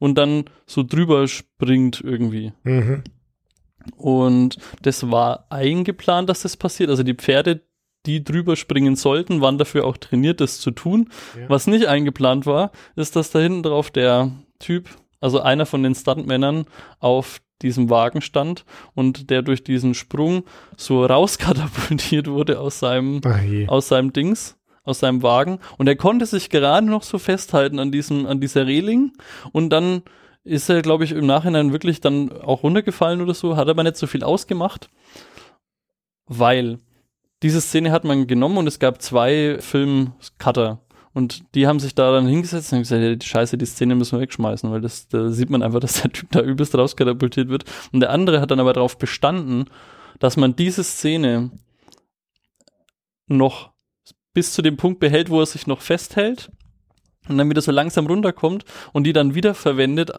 [0.00, 2.52] und dann so drüber springt irgendwie.
[2.64, 3.04] Mhm.
[3.96, 6.90] Und das war eingeplant, dass das passiert.
[6.90, 7.62] Also die Pferde,
[8.06, 11.10] die drüber springen sollten, waren dafür auch trainiert, das zu tun.
[11.38, 11.48] Ja.
[11.48, 14.88] Was nicht eingeplant war, ist, dass da hinten drauf der Typ,
[15.20, 16.66] also einer von den Stuntmännern,
[17.00, 20.44] auf diesem Wagen stand und der durch diesen Sprung
[20.76, 23.66] so rauskatapultiert wurde aus seinem Ach je.
[23.68, 27.92] aus seinem Dings, aus seinem Wagen und er konnte sich gerade noch so festhalten an
[27.92, 29.12] diesem, an dieser Reling
[29.52, 30.02] und dann
[30.46, 33.96] ist er, glaube ich, im Nachhinein wirklich dann auch runtergefallen oder so, hat aber nicht
[33.96, 34.88] so viel ausgemacht,
[36.26, 36.78] weil
[37.42, 40.80] diese Szene hat man genommen und es gab zwei Filmcutter
[41.12, 44.22] und die haben sich da dann hingesetzt und gesagt, die Scheiße, die Szene müssen wir
[44.22, 47.64] wegschmeißen, weil das, da sieht man einfach, dass der Typ da übelst rauskatapultiert wird.
[47.92, 49.64] Und der andere hat dann aber darauf bestanden,
[50.18, 51.50] dass man diese Szene
[53.26, 53.70] noch
[54.32, 56.50] bis zu dem Punkt behält, wo er sich noch festhält
[57.28, 60.12] und dann wieder so langsam runterkommt und die dann wieder verwendet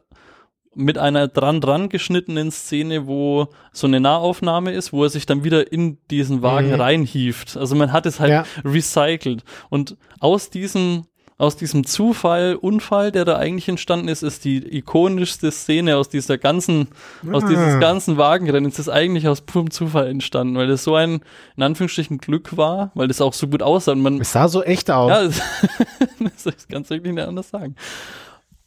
[0.75, 5.43] mit einer dran dran geschnittenen Szene, wo so eine Nahaufnahme ist, wo er sich dann
[5.43, 6.75] wieder in diesen Wagen Mhm.
[6.81, 7.57] reinhieft.
[7.57, 8.45] Also man hat es halt Ja.
[8.63, 11.05] recycelt und aus diesem
[11.39, 16.39] aus diesem Zufall, Unfall, der da eigentlich entstanden ist, ist die ikonischste Szene aus dieser
[16.39, 16.87] ganzen,
[17.31, 17.47] aus Ah.
[17.47, 21.21] dieses ganzen Wagenrennen, ist eigentlich aus purem Zufall entstanden, weil das so ein,
[21.55, 24.63] in Anführungsstrichen, Glück war, weil das auch so gut aussah und man, Es sah so
[24.63, 25.09] echt aus.
[25.11, 25.23] ja,
[26.19, 27.75] das, das kannst du wirklich nicht anders sagen.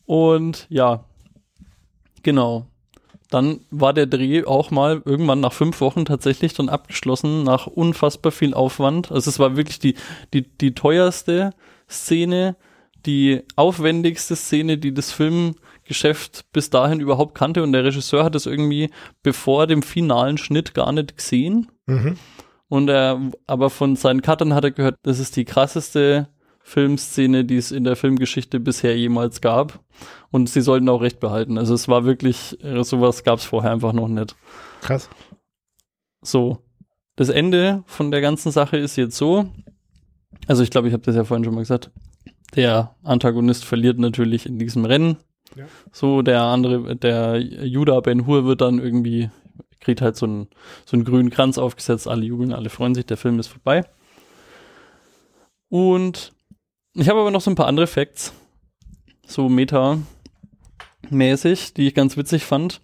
[0.06, 1.04] Und ja,
[2.22, 2.66] genau.
[3.30, 8.32] Dann war der Dreh auch mal irgendwann nach fünf Wochen tatsächlich dann abgeschlossen, nach unfassbar
[8.32, 9.12] viel Aufwand.
[9.12, 9.94] Also es war wirklich die,
[10.34, 11.50] die, die teuerste
[11.90, 12.56] Szene,
[13.06, 17.62] die aufwendigste Szene, die das Filmgeschäft bis dahin überhaupt kannte.
[17.62, 18.90] Und der Regisseur hat es irgendwie
[19.22, 21.70] bevor dem finalen Schnitt gar nicht gesehen.
[21.86, 22.16] Mhm.
[22.68, 26.28] Und er, aber von seinen Cuttern hat er gehört, das ist die krasseste
[26.62, 29.80] Filmszene, die es in der Filmgeschichte bisher jemals gab.
[30.30, 31.58] Und sie sollten auch recht behalten.
[31.58, 34.36] Also es war wirklich, äh, sowas gab es vorher einfach noch nicht.
[34.82, 35.10] Krass.
[36.22, 36.58] So,
[37.16, 39.50] das Ende von der ganzen Sache ist jetzt so.
[40.46, 41.90] Also ich glaube, ich habe das ja vorhin schon mal gesagt.
[42.56, 45.16] Der Antagonist verliert natürlich in diesem Rennen.
[45.56, 45.66] Ja.
[45.92, 49.30] So, der andere, der Judah Ben Hur wird dann irgendwie,
[49.80, 50.48] kriegt halt so einen,
[50.84, 53.84] so einen grünen Kranz aufgesetzt, alle jubeln, alle freuen sich, der Film ist vorbei.
[55.68, 56.32] Und
[56.94, 58.32] ich habe aber noch so ein paar andere Facts,
[59.26, 62.80] so meta-mäßig, die ich ganz witzig fand.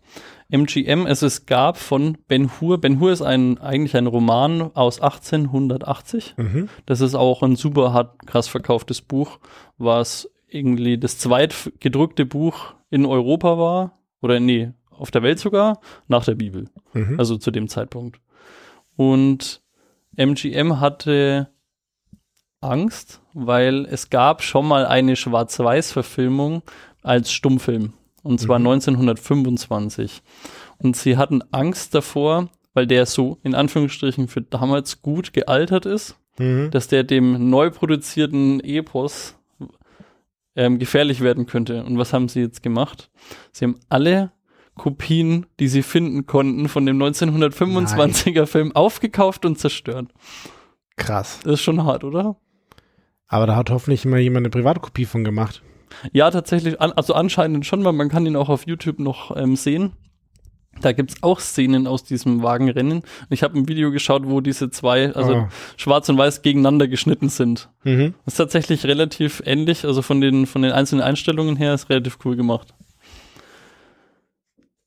[0.48, 6.34] MGM, es gab von Ben Hur, Ben Hur ist ein, eigentlich ein Roman aus 1880.
[6.36, 6.68] Mhm.
[6.86, 9.40] Das ist auch ein super hart krass verkauftes Buch,
[9.76, 15.80] was irgendwie das zweit gedruckte Buch in Europa war, oder nee, auf der Welt sogar,
[16.06, 16.70] nach der Bibel.
[16.92, 17.18] Mhm.
[17.18, 18.20] Also zu dem Zeitpunkt.
[18.96, 19.62] Und
[20.16, 21.50] MGM hatte
[22.60, 26.62] Angst, weil es gab schon mal eine Schwarz-Weiß-Verfilmung
[27.02, 27.92] als Stummfilm.
[28.26, 28.66] Und zwar Mhm.
[28.66, 30.22] 1925.
[30.78, 36.16] Und sie hatten Angst davor, weil der so in Anführungsstrichen für damals gut gealtert ist,
[36.38, 36.70] Mhm.
[36.70, 39.34] dass der dem neu produzierten Epos
[40.58, 41.84] ähm, gefährlich werden könnte.
[41.84, 43.10] Und was haben sie jetzt gemacht?
[43.52, 44.32] Sie haben alle
[44.74, 50.12] Kopien, die sie finden konnten, von dem 1925er Film aufgekauft und zerstört.
[50.96, 51.40] Krass.
[51.44, 52.36] Das ist schon hart, oder?
[53.28, 55.62] Aber da hat hoffentlich immer jemand eine Privatkopie von gemacht.
[56.12, 57.92] Ja, tatsächlich, also anscheinend schon mal.
[57.92, 59.92] Man kann ihn auch auf YouTube noch ähm, sehen.
[60.82, 63.02] Da gibt's auch Szenen aus diesem Wagenrennen.
[63.30, 65.48] Ich habe ein Video geschaut, wo diese zwei, also Ah.
[65.78, 67.70] schwarz und weiß, gegeneinander geschnitten sind.
[67.84, 68.12] Mhm.
[68.26, 72.18] Das ist tatsächlich relativ ähnlich, also von den, von den einzelnen Einstellungen her ist relativ
[72.26, 72.74] cool gemacht.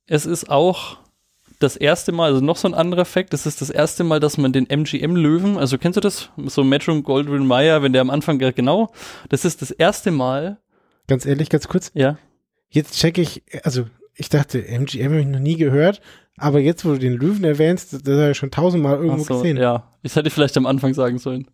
[0.06, 0.98] Es ist auch
[1.60, 4.38] das erste Mal, also noch so ein anderer Fakt, es ist das erste Mal, dass
[4.38, 6.30] man den MGM-Löwen, also kennst du das?
[6.45, 8.91] So Metro Goldwyn Mayer, wenn der am Anfang, genau,
[9.30, 10.58] das ist das erste Mal,
[11.10, 11.91] Ganz ehrlich, ganz kurz.
[11.93, 12.17] ja,
[12.69, 16.02] Jetzt checke ich, also ich dachte, MGM habe ich noch nie gehört,
[16.38, 19.58] aber jetzt, wo du den Löwen erwähnst, das habe ich schon tausendmal irgendwo so, gesehen.
[19.58, 21.48] ja, ich hätte vielleicht am Anfang sagen sollen.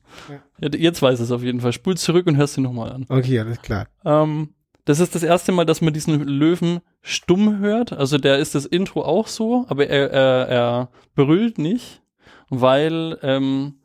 [0.60, 0.70] Ja.
[0.78, 1.74] Jetzt weiß es auf jeden Fall.
[1.74, 3.06] Spul zurück und hörst ihn nochmal an.
[3.10, 3.88] Okay, alles klar.
[4.04, 4.50] Ähm,
[4.84, 7.94] das ist das erste Mal, dass man diesen Löwen stumm hört.
[7.94, 12.02] Also der ist das Intro auch so, aber er, er, er brüllt nicht,
[12.50, 13.76] weil ähm,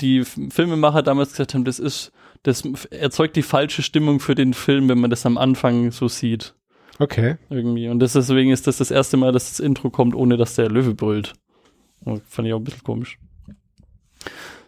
[0.00, 2.12] die Filmemacher damals gesagt haben, das ist,
[2.44, 6.54] das erzeugt die falsche Stimmung für den Film, wenn man das am Anfang so sieht.
[7.00, 7.36] Okay.
[7.50, 7.88] Irgendwie.
[7.88, 10.94] Und deswegen ist das das erste Mal, dass das Intro kommt, ohne dass der Löwe
[10.94, 11.32] brüllt.
[12.04, 13.18] Oh, fand ich auch ein bisschen komisch.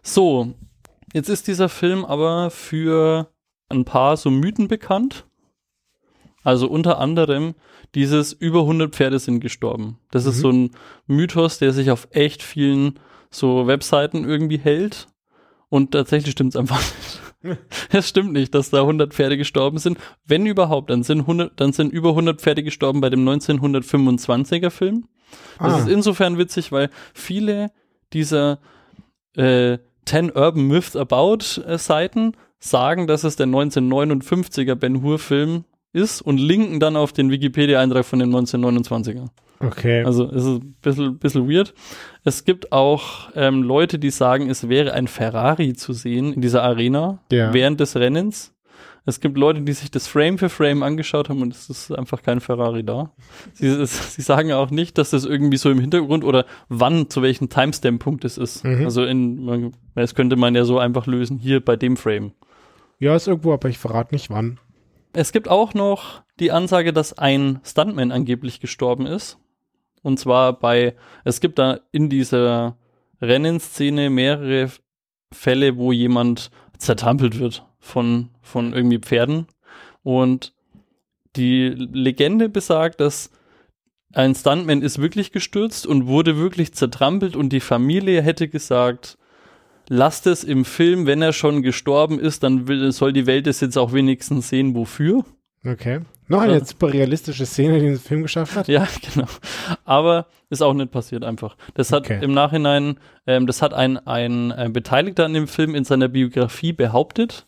[0.02, 0.54] So,
[1.12, 3.30] jetzt ist dieser Film aber für
[3.68, 5.26] ein paar so Mythen bekannt.
[6.42, 7.54] Also unter anderem
[7.94, 9.98] dieses über 100 Pferde sind gestorben.
[10.10, 10.40] Das ist Mhm.
[10.40, 10.70] so ein
[11.06, 12.98] Mythos, der sich auf echt vielen
[13.30, 15.08] so Webseiten irgendwie hält.
[15.68, 17.20] Und tatsächlich stimmt es einfach nicht.
[17.90, 19.98] Es stimmt nicht, dass da 100 Pferde gestorben sind.
[20.26, 25.08] Wenn überhaupt, dann sind, 100, dann sind über 100 Pferde gestorben bei dem 1925er Film.
[25.58, 25.78] Das Ah.
[25.78, 27.70] ist insofern witzig, weil viele
[28.12, 28.58] dieser
[29.36, 35.64] äh, 10 Urban Myths About äh, Seiten sagen, dass es der 1959er Ben Hur Film
[35.92, 39.28] ist und linken dann auf den Wikipedia-Eintrag von dem 1929er.
[39.60, 40.02] Okay.
[40.04, 41.74] Also es ist ein bisschen, bisschen weird.
[42.24, 46.62] Es gibt auch ähm, Leute, die sagen, es wäre ein Ferrari zu sehen in dieser
[46.62, 47.52] Arena Ja.
[47.54, 48.52] während des Rennens.
[49.08, 52.22] Es gibt Leute, die sich das Frame für Frame angeschaut haben und es ist einfach
[52.22, 53.12] kein Ferrari da.
[53.52, 57.22] Sie, es, sie sagen auch nicht, dass das irgendwie so im Hintergrund oder wann, zu
[57.22, 58.64] welchem Timestamp-Punkt es ist.
[58.64, 58.84] Mhm.
[58.84, 62.32] Also in, das könnte man ja so einfach lösen, hier bei dem Frame.
[62.98, 64.58] ja, ist irgendwo, aber ich verrate nicht wann.
[65.12, 69.38] Es gibt auch noch die Ansage, dass ein Stuntman angeblich gestorben ist.
[70.06, 72.76] Und zwar bei, es gibt da in dieser
[73.20, 74.70] Rennenszene mehrere
[75.32, 79.48] Fälle, wo jemand zertrampelt wird von, von irgendwie Pferden.
[80.04, 80.54] Und
[81.34, 83.32] die Legende besagt, dass
[84.12, 89.18] ein Stuntman ist wirklich gestürzt und wurde wirklich zertrampelt und die Familie hätte gesagt,
[89.88, 93.58] lasst es im Film, wenn er schon gestorben ist, dann will, soll die Welt es
[93.58, 95.24] jetzt auch wenigstens sehen, wofür.
[95.66, 96.00] Okay.
[96.28, 96.64] Noch eine Ja.
[96.64, 98.68] super realistische Szene, die den Film geschafft hat.
[98.68, 99.26] Ja, genau.
[99.84, 101.56] Aber ist auch nicht passiert einfach.
[101.74, 102.18] Das hat Okay.
[102.22, 106.72] im Nachhinein, ähm, das hat ein, ein, ein Beteiligter an dem Film in seiner Biografie
[106.72, 107.46] behauptet.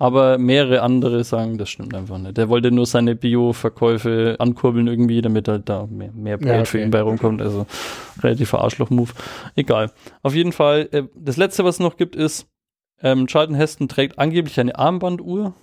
[0.00, 2.36] Aber mehrere andere sagen, das stimmt einfach nicht.
[2.36, 6.78] Der wollte nur seine Bio-Verkäufe ankurbeln irgendwie, damit halt da mehr, mehr Geld Ja, für
[6.78, 6.84] okay.
[6.84, 7.42] ihn bei rumkommt.
[7.42, 7.66] Also
[8.22, 9.10] relativer Arschloch-Move.
[9.56, 9.90] Egal.
[10.22, 12.46] Auf jeden Fall, äh, das letzte, was es noch gibt, ist,
[13.02, 15.54] ähm, Charlton Heston trägt angeblich eine Armbanduhr.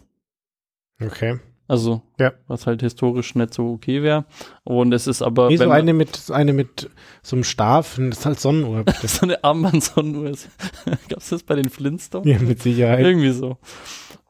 [1.01, 1.39] Okay.
[1.67, 2.33] Also, Ja.
[2.47, 4.25] was halt historisch nicht so okay wäre.
[4.63, 5.49] Und es ist aber.
[5.49, 6.89] Nee, so eine mit, eine mit
[7.23, 8.83] so einem Stab, das ist halt Sonnenuhr.
[9.03, 10.49] so eine Armbandsonnenuhr ist.
[11.09, 12.27] Gab es das bei den Flintstones?
[12.27, 12.99] ja, mit Sicherheit.
[12.99, 13.57] Irgendwie so.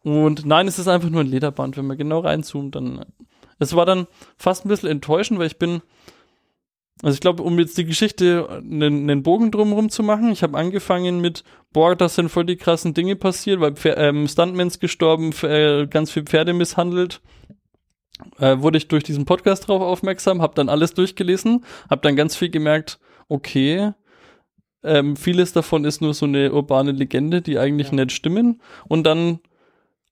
[0.03, 1.75] Und nein, es ist einfach nur ein Lederband.
[1.77, 3.05] Wenn man genau reinzoomt, dann.
[3.59, 4.07] Es war dann
[4.38, 5.81] fast ein bisschen enttäuschend, weil ich bin.
[7.03, 10.57] Also ich glaube, um jetzt die Geschichte einen, einen Bogen drumherum zu machen, ich habe
[10.57, 11.43] angefangen mit,
[11.73, 16.11] boah, das sind voll die krassen Dinge passiert, weil Pfer ähm, Stuntmans gestorben, äh, ganz
[16.11, 17.21] viel Pferde misshandelt.
[18.39, 22.35] Äh, wurde ich durch diesen Podcast drauf aufmerksam, habe dann alles durchgelesen, habe dann ganz
[22.35, 23.91] viel gemerkt, okay,
[24.83, 27.95] ähm, vieles davon ist nur so eine urbane Legende, die eigentlich Ja.
[27.95, 28.61] nicht stimmen.
[28.87, 29.39] Und dann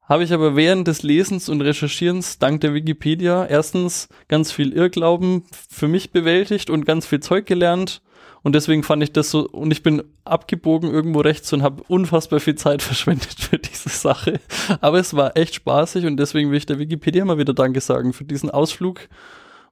[0.06, 5.44] habe ich aber während des Lesens und Recherchierens dank der Wikipedia erstens ganz viel Irrglauben
[5.70, 8.02] für mich bewältigt und ganz viel Zeug gelernt.
[8.42, 12.42] Und deswegen fand ich das so, und ich bin abgebogen irgendwo rechts und habe unfassbar
[12.42, 14.42] viel Zeit verschwendet für diese Sache.
[14.82, 18.12] Aber es war echt spaßig und deswegen will ich der Wikipedia mal wieder Danke sagen
[18.12, 19.08] für diesen Ausflug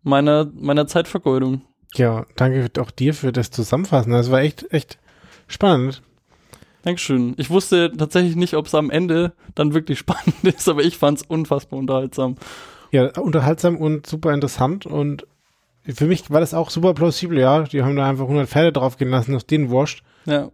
[0.04, 1.62] meiner, meiner Zeitvergeudung.
[1.96, 4.14] Ja, danke auch dir für das Zusammenfassen.
[4.14, 4.98] Das war echt, echt
[5.48, 6.02] spannend.
[6.84, 7.34] Dankeschön.
[7.38, 11.20] Ich wusste tatsächlich nicht, ob es am Ende dann wirklich spannend ist, aber ich fand
[11.20, 12.36] es unfassbar unterhaltsam.
[12.92, 15.26] Ja, unterhaltsam und super interessant und
[15.86, 17.64] für mich war das auch super plausibel, ja.
[17.64, 20.04] Die haben da einfach 100 Pferde drauf gelassen, auf den wurscht.
[20.26, 20.52] Ja.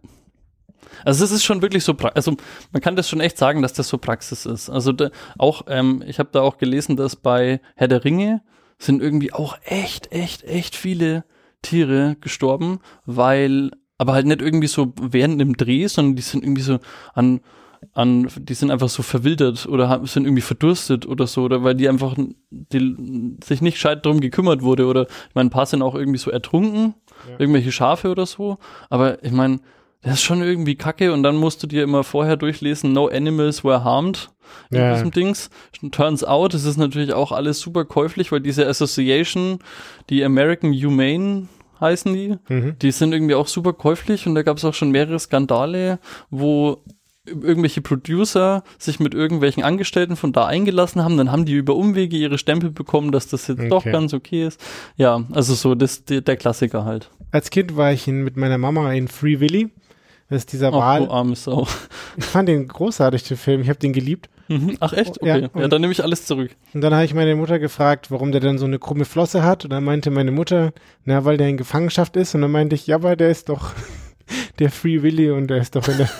[1.04, 2.36] Also es ist schon wirklich so, also
[2.72, 4.70] man kann das schon echt sagen, dass das so Praxis ist.
[4.70, 8.42] Also da, auch, ähm, ich habe da auch gelesen, dass bei Herr der Ringe
[8.78, 11.24] sind irgendwie auch echt, echt, echt viele
[11.62, 16.62] Tiere gestorben, weil aber halt nicht irgendwie so während dem Dreh, sondern die sind irgendwie
[16.62, 16.78] so
[17.14, 17.40] an,
[17.92, 21.88] an, die sind einfach so verwildert oder sind irgendwie verdurstet oder so, oder weil die
[21.88, 22.14] einfach
[22.50, 24.86] die, sich nicht gescheit drum gekümmert wurde.
[24.86, 26.94] Oder ich meine, ein paar sind auch irgendwie so ertrunken,
[27.28, 27.38] ja.
[27.38, 28.58] irgendwelche Schafe oder so.
[28.88, 29.60] Aber ich meine,
[30.02, 33.64] das ist schon irgendwie kacke und dann musst du dir immer vorher durchlesen, no animals
[33.64, 34.30] were harmed
[34.70, 34.94] in ja.
[34.94, 35.50] diesem Dings.
[35.90, 39.58] Turns out, es ist natürlich auch alles super käuflich, weil diese Association,
[40.08, 41.48] die American Humane
[41.80, 42.36] heißen die.
[42.48, 42.76] Mhm.
[42.80, 45.98] Die sind irgendwie auch super käuflich und da gab es auch schon mehrere Skandale,
[46.30, 46.82] wo
[47.28, 52.16] irgendwelche Producer sich mit irgendwelchen Angestellten von da eingelassen haben, dann haben die über Umwege
[52.16, 53.68] ihre Stempel bekommen, dass das jetzt okay.
[53.68, 54.60] doch ganz okay ist.
[54.96, 57.10] Ja, also so das der, der Klassiker halt.
[57.30, 59.70] Als Kind war ich in, mit meiner Mama in Free Willy.
[60.28, 61.02] Das ist dieser Wahl.
[61.02, 61.66] Oh, arme Sau.
[62.16, 63.62] Ich fand den großartig, den Film.
[63.62, 64.28] Ich habe den geliebt.
[64.48, 64.76] Mhm.
[64.80, 65.22] Ach echt?
[65.22, 65.48] Okay.
[65.54, 66.50] Ja, ja dann nehme ich alles zurück.
[66.74, 69.64] Und dann habe ich meine Mutter gefragt, warum der denn so eine krumme Flosse hat.
[69.64, 70.72] Und dann meinte meine Mutter,
[71.04, 72.34] na, weil der in Gefangenschaft ist.
[72.34, 73.72] Und dann meinte ich, ja, aber der ist doch
[74.58, 76.10] der Free Willy und der ist doch in der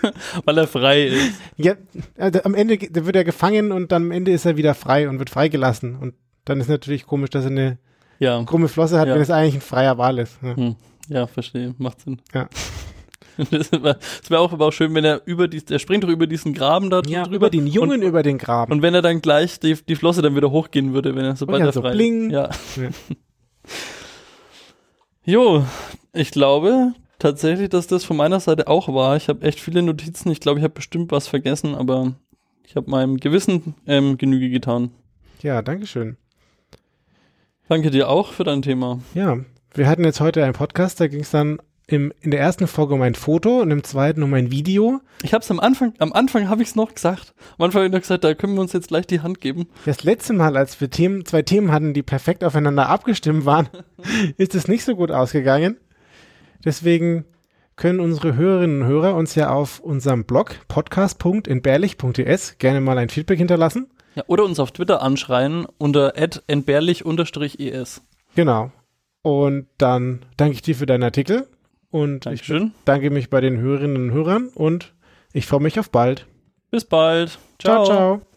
[0.44, 1.40] weil er frei ist.
[1.56, 1.74] Ja,
[2.16, 5.18] also am Ende wird er gefangen und dann am Ende ist er wieder frei und
[5.18, 5.96] wird freigelassen.
[5.96, 6.14] Und
[6.44, 7.78] dann ist natürlich komisch, dass er eine
[8.18, 8.42] ja.
[8.44, 9.14] krumme Flosse hat, ja.
[9.14, 10.38] wenn es eigentlich ein freier Wal ist.
[10.42, 10.76] Ja, hm.
[11.08, 11.74] ja verstehe.
[11.78, 12.20] Macht Sinn.
[12.32, 12.48] Ja.
[13.50, 13.98] Das wäre
[14.28, 17.02] wär auch, auch schön, wenn er über die, der springt doch über diesen Graben da
[17.06, 17.36] ja, drüber.
[17.36, 18.72] über den Jungen und, über den Graben.
[18.72, 21.62] Und wenn er dann gleich die, die Flosse dann wieder hochgehen würde, wenn er sobald
[21.62, 22.30] er so frei bling.
[22.30, 22.50] Ja.
[22.76, 22.88] ja.
[25.24, 25.64] jo,
[26.12, 29.16] ich glaube tatsächlich, dass das von meiner Seite auch war.
[29.16, 30.30] Ich habe echt viele Notizen.
[30.30, 32.14] Ich glaube, ich habe bestimmt was vergessen, aber
[32.64, 34.90] ich habe meinem Gewissen ähm, Genüge getan.
[35.42, 36.16] Ja, danke schön.
[37.68, 39.00] Danke dir auch für dein Thema.
[39.14, 39.38] Ja,
[39.74, 42.94] wir hatten jetzt heute einen Podcast, da ging es dann im, in der ersten Folge
[42.94, 45.00] um ein Foto und im zweiten um ein Video.
[45.22, 47.34] Ich habe es am Anfang, am Anfang habe ich es noch gesagt.
[47.56, 49.68] Am Anfang habe ich noch gesagt, da können wir uns jetzt gleich die Hand geben.
[49.86, 53.70] Das letzte Mal, als wir Themen, zwei Themen hatten, die perfekt aufeinander abgestimmt waren,
[54.36, 55.78] ist es nicht so gut ausgegangen.
[56.62, 57.24] Deswegen
[57.76, 63.38] können unsere Hörerinnen und Hörer uns ja auf unserem Blog podcast.entbehrlich.es gerne mal ein Feedback
[63.38, 63.88] hinterlassen.
[64.14, 68.02] Ja, oder uns auf Twitter anschreien unter entbehrlich-es.
[68.34, 68.72] Genau.
[69.22, 71.48] Und dann danke ich dir für deinen Artikel
[71.90, 72.72] und Dankeschön.
[72.76, 74.94] ich danke mich bei den Hörerinnen und Hörern und
[75.32, 76.26] ich freue mich auf bald.
[76.70, 77.38] Bis bald.
[77.58, 77.84] ciao.
[77.84, 77.86] ciao.
[77.86, 78.27] ciao.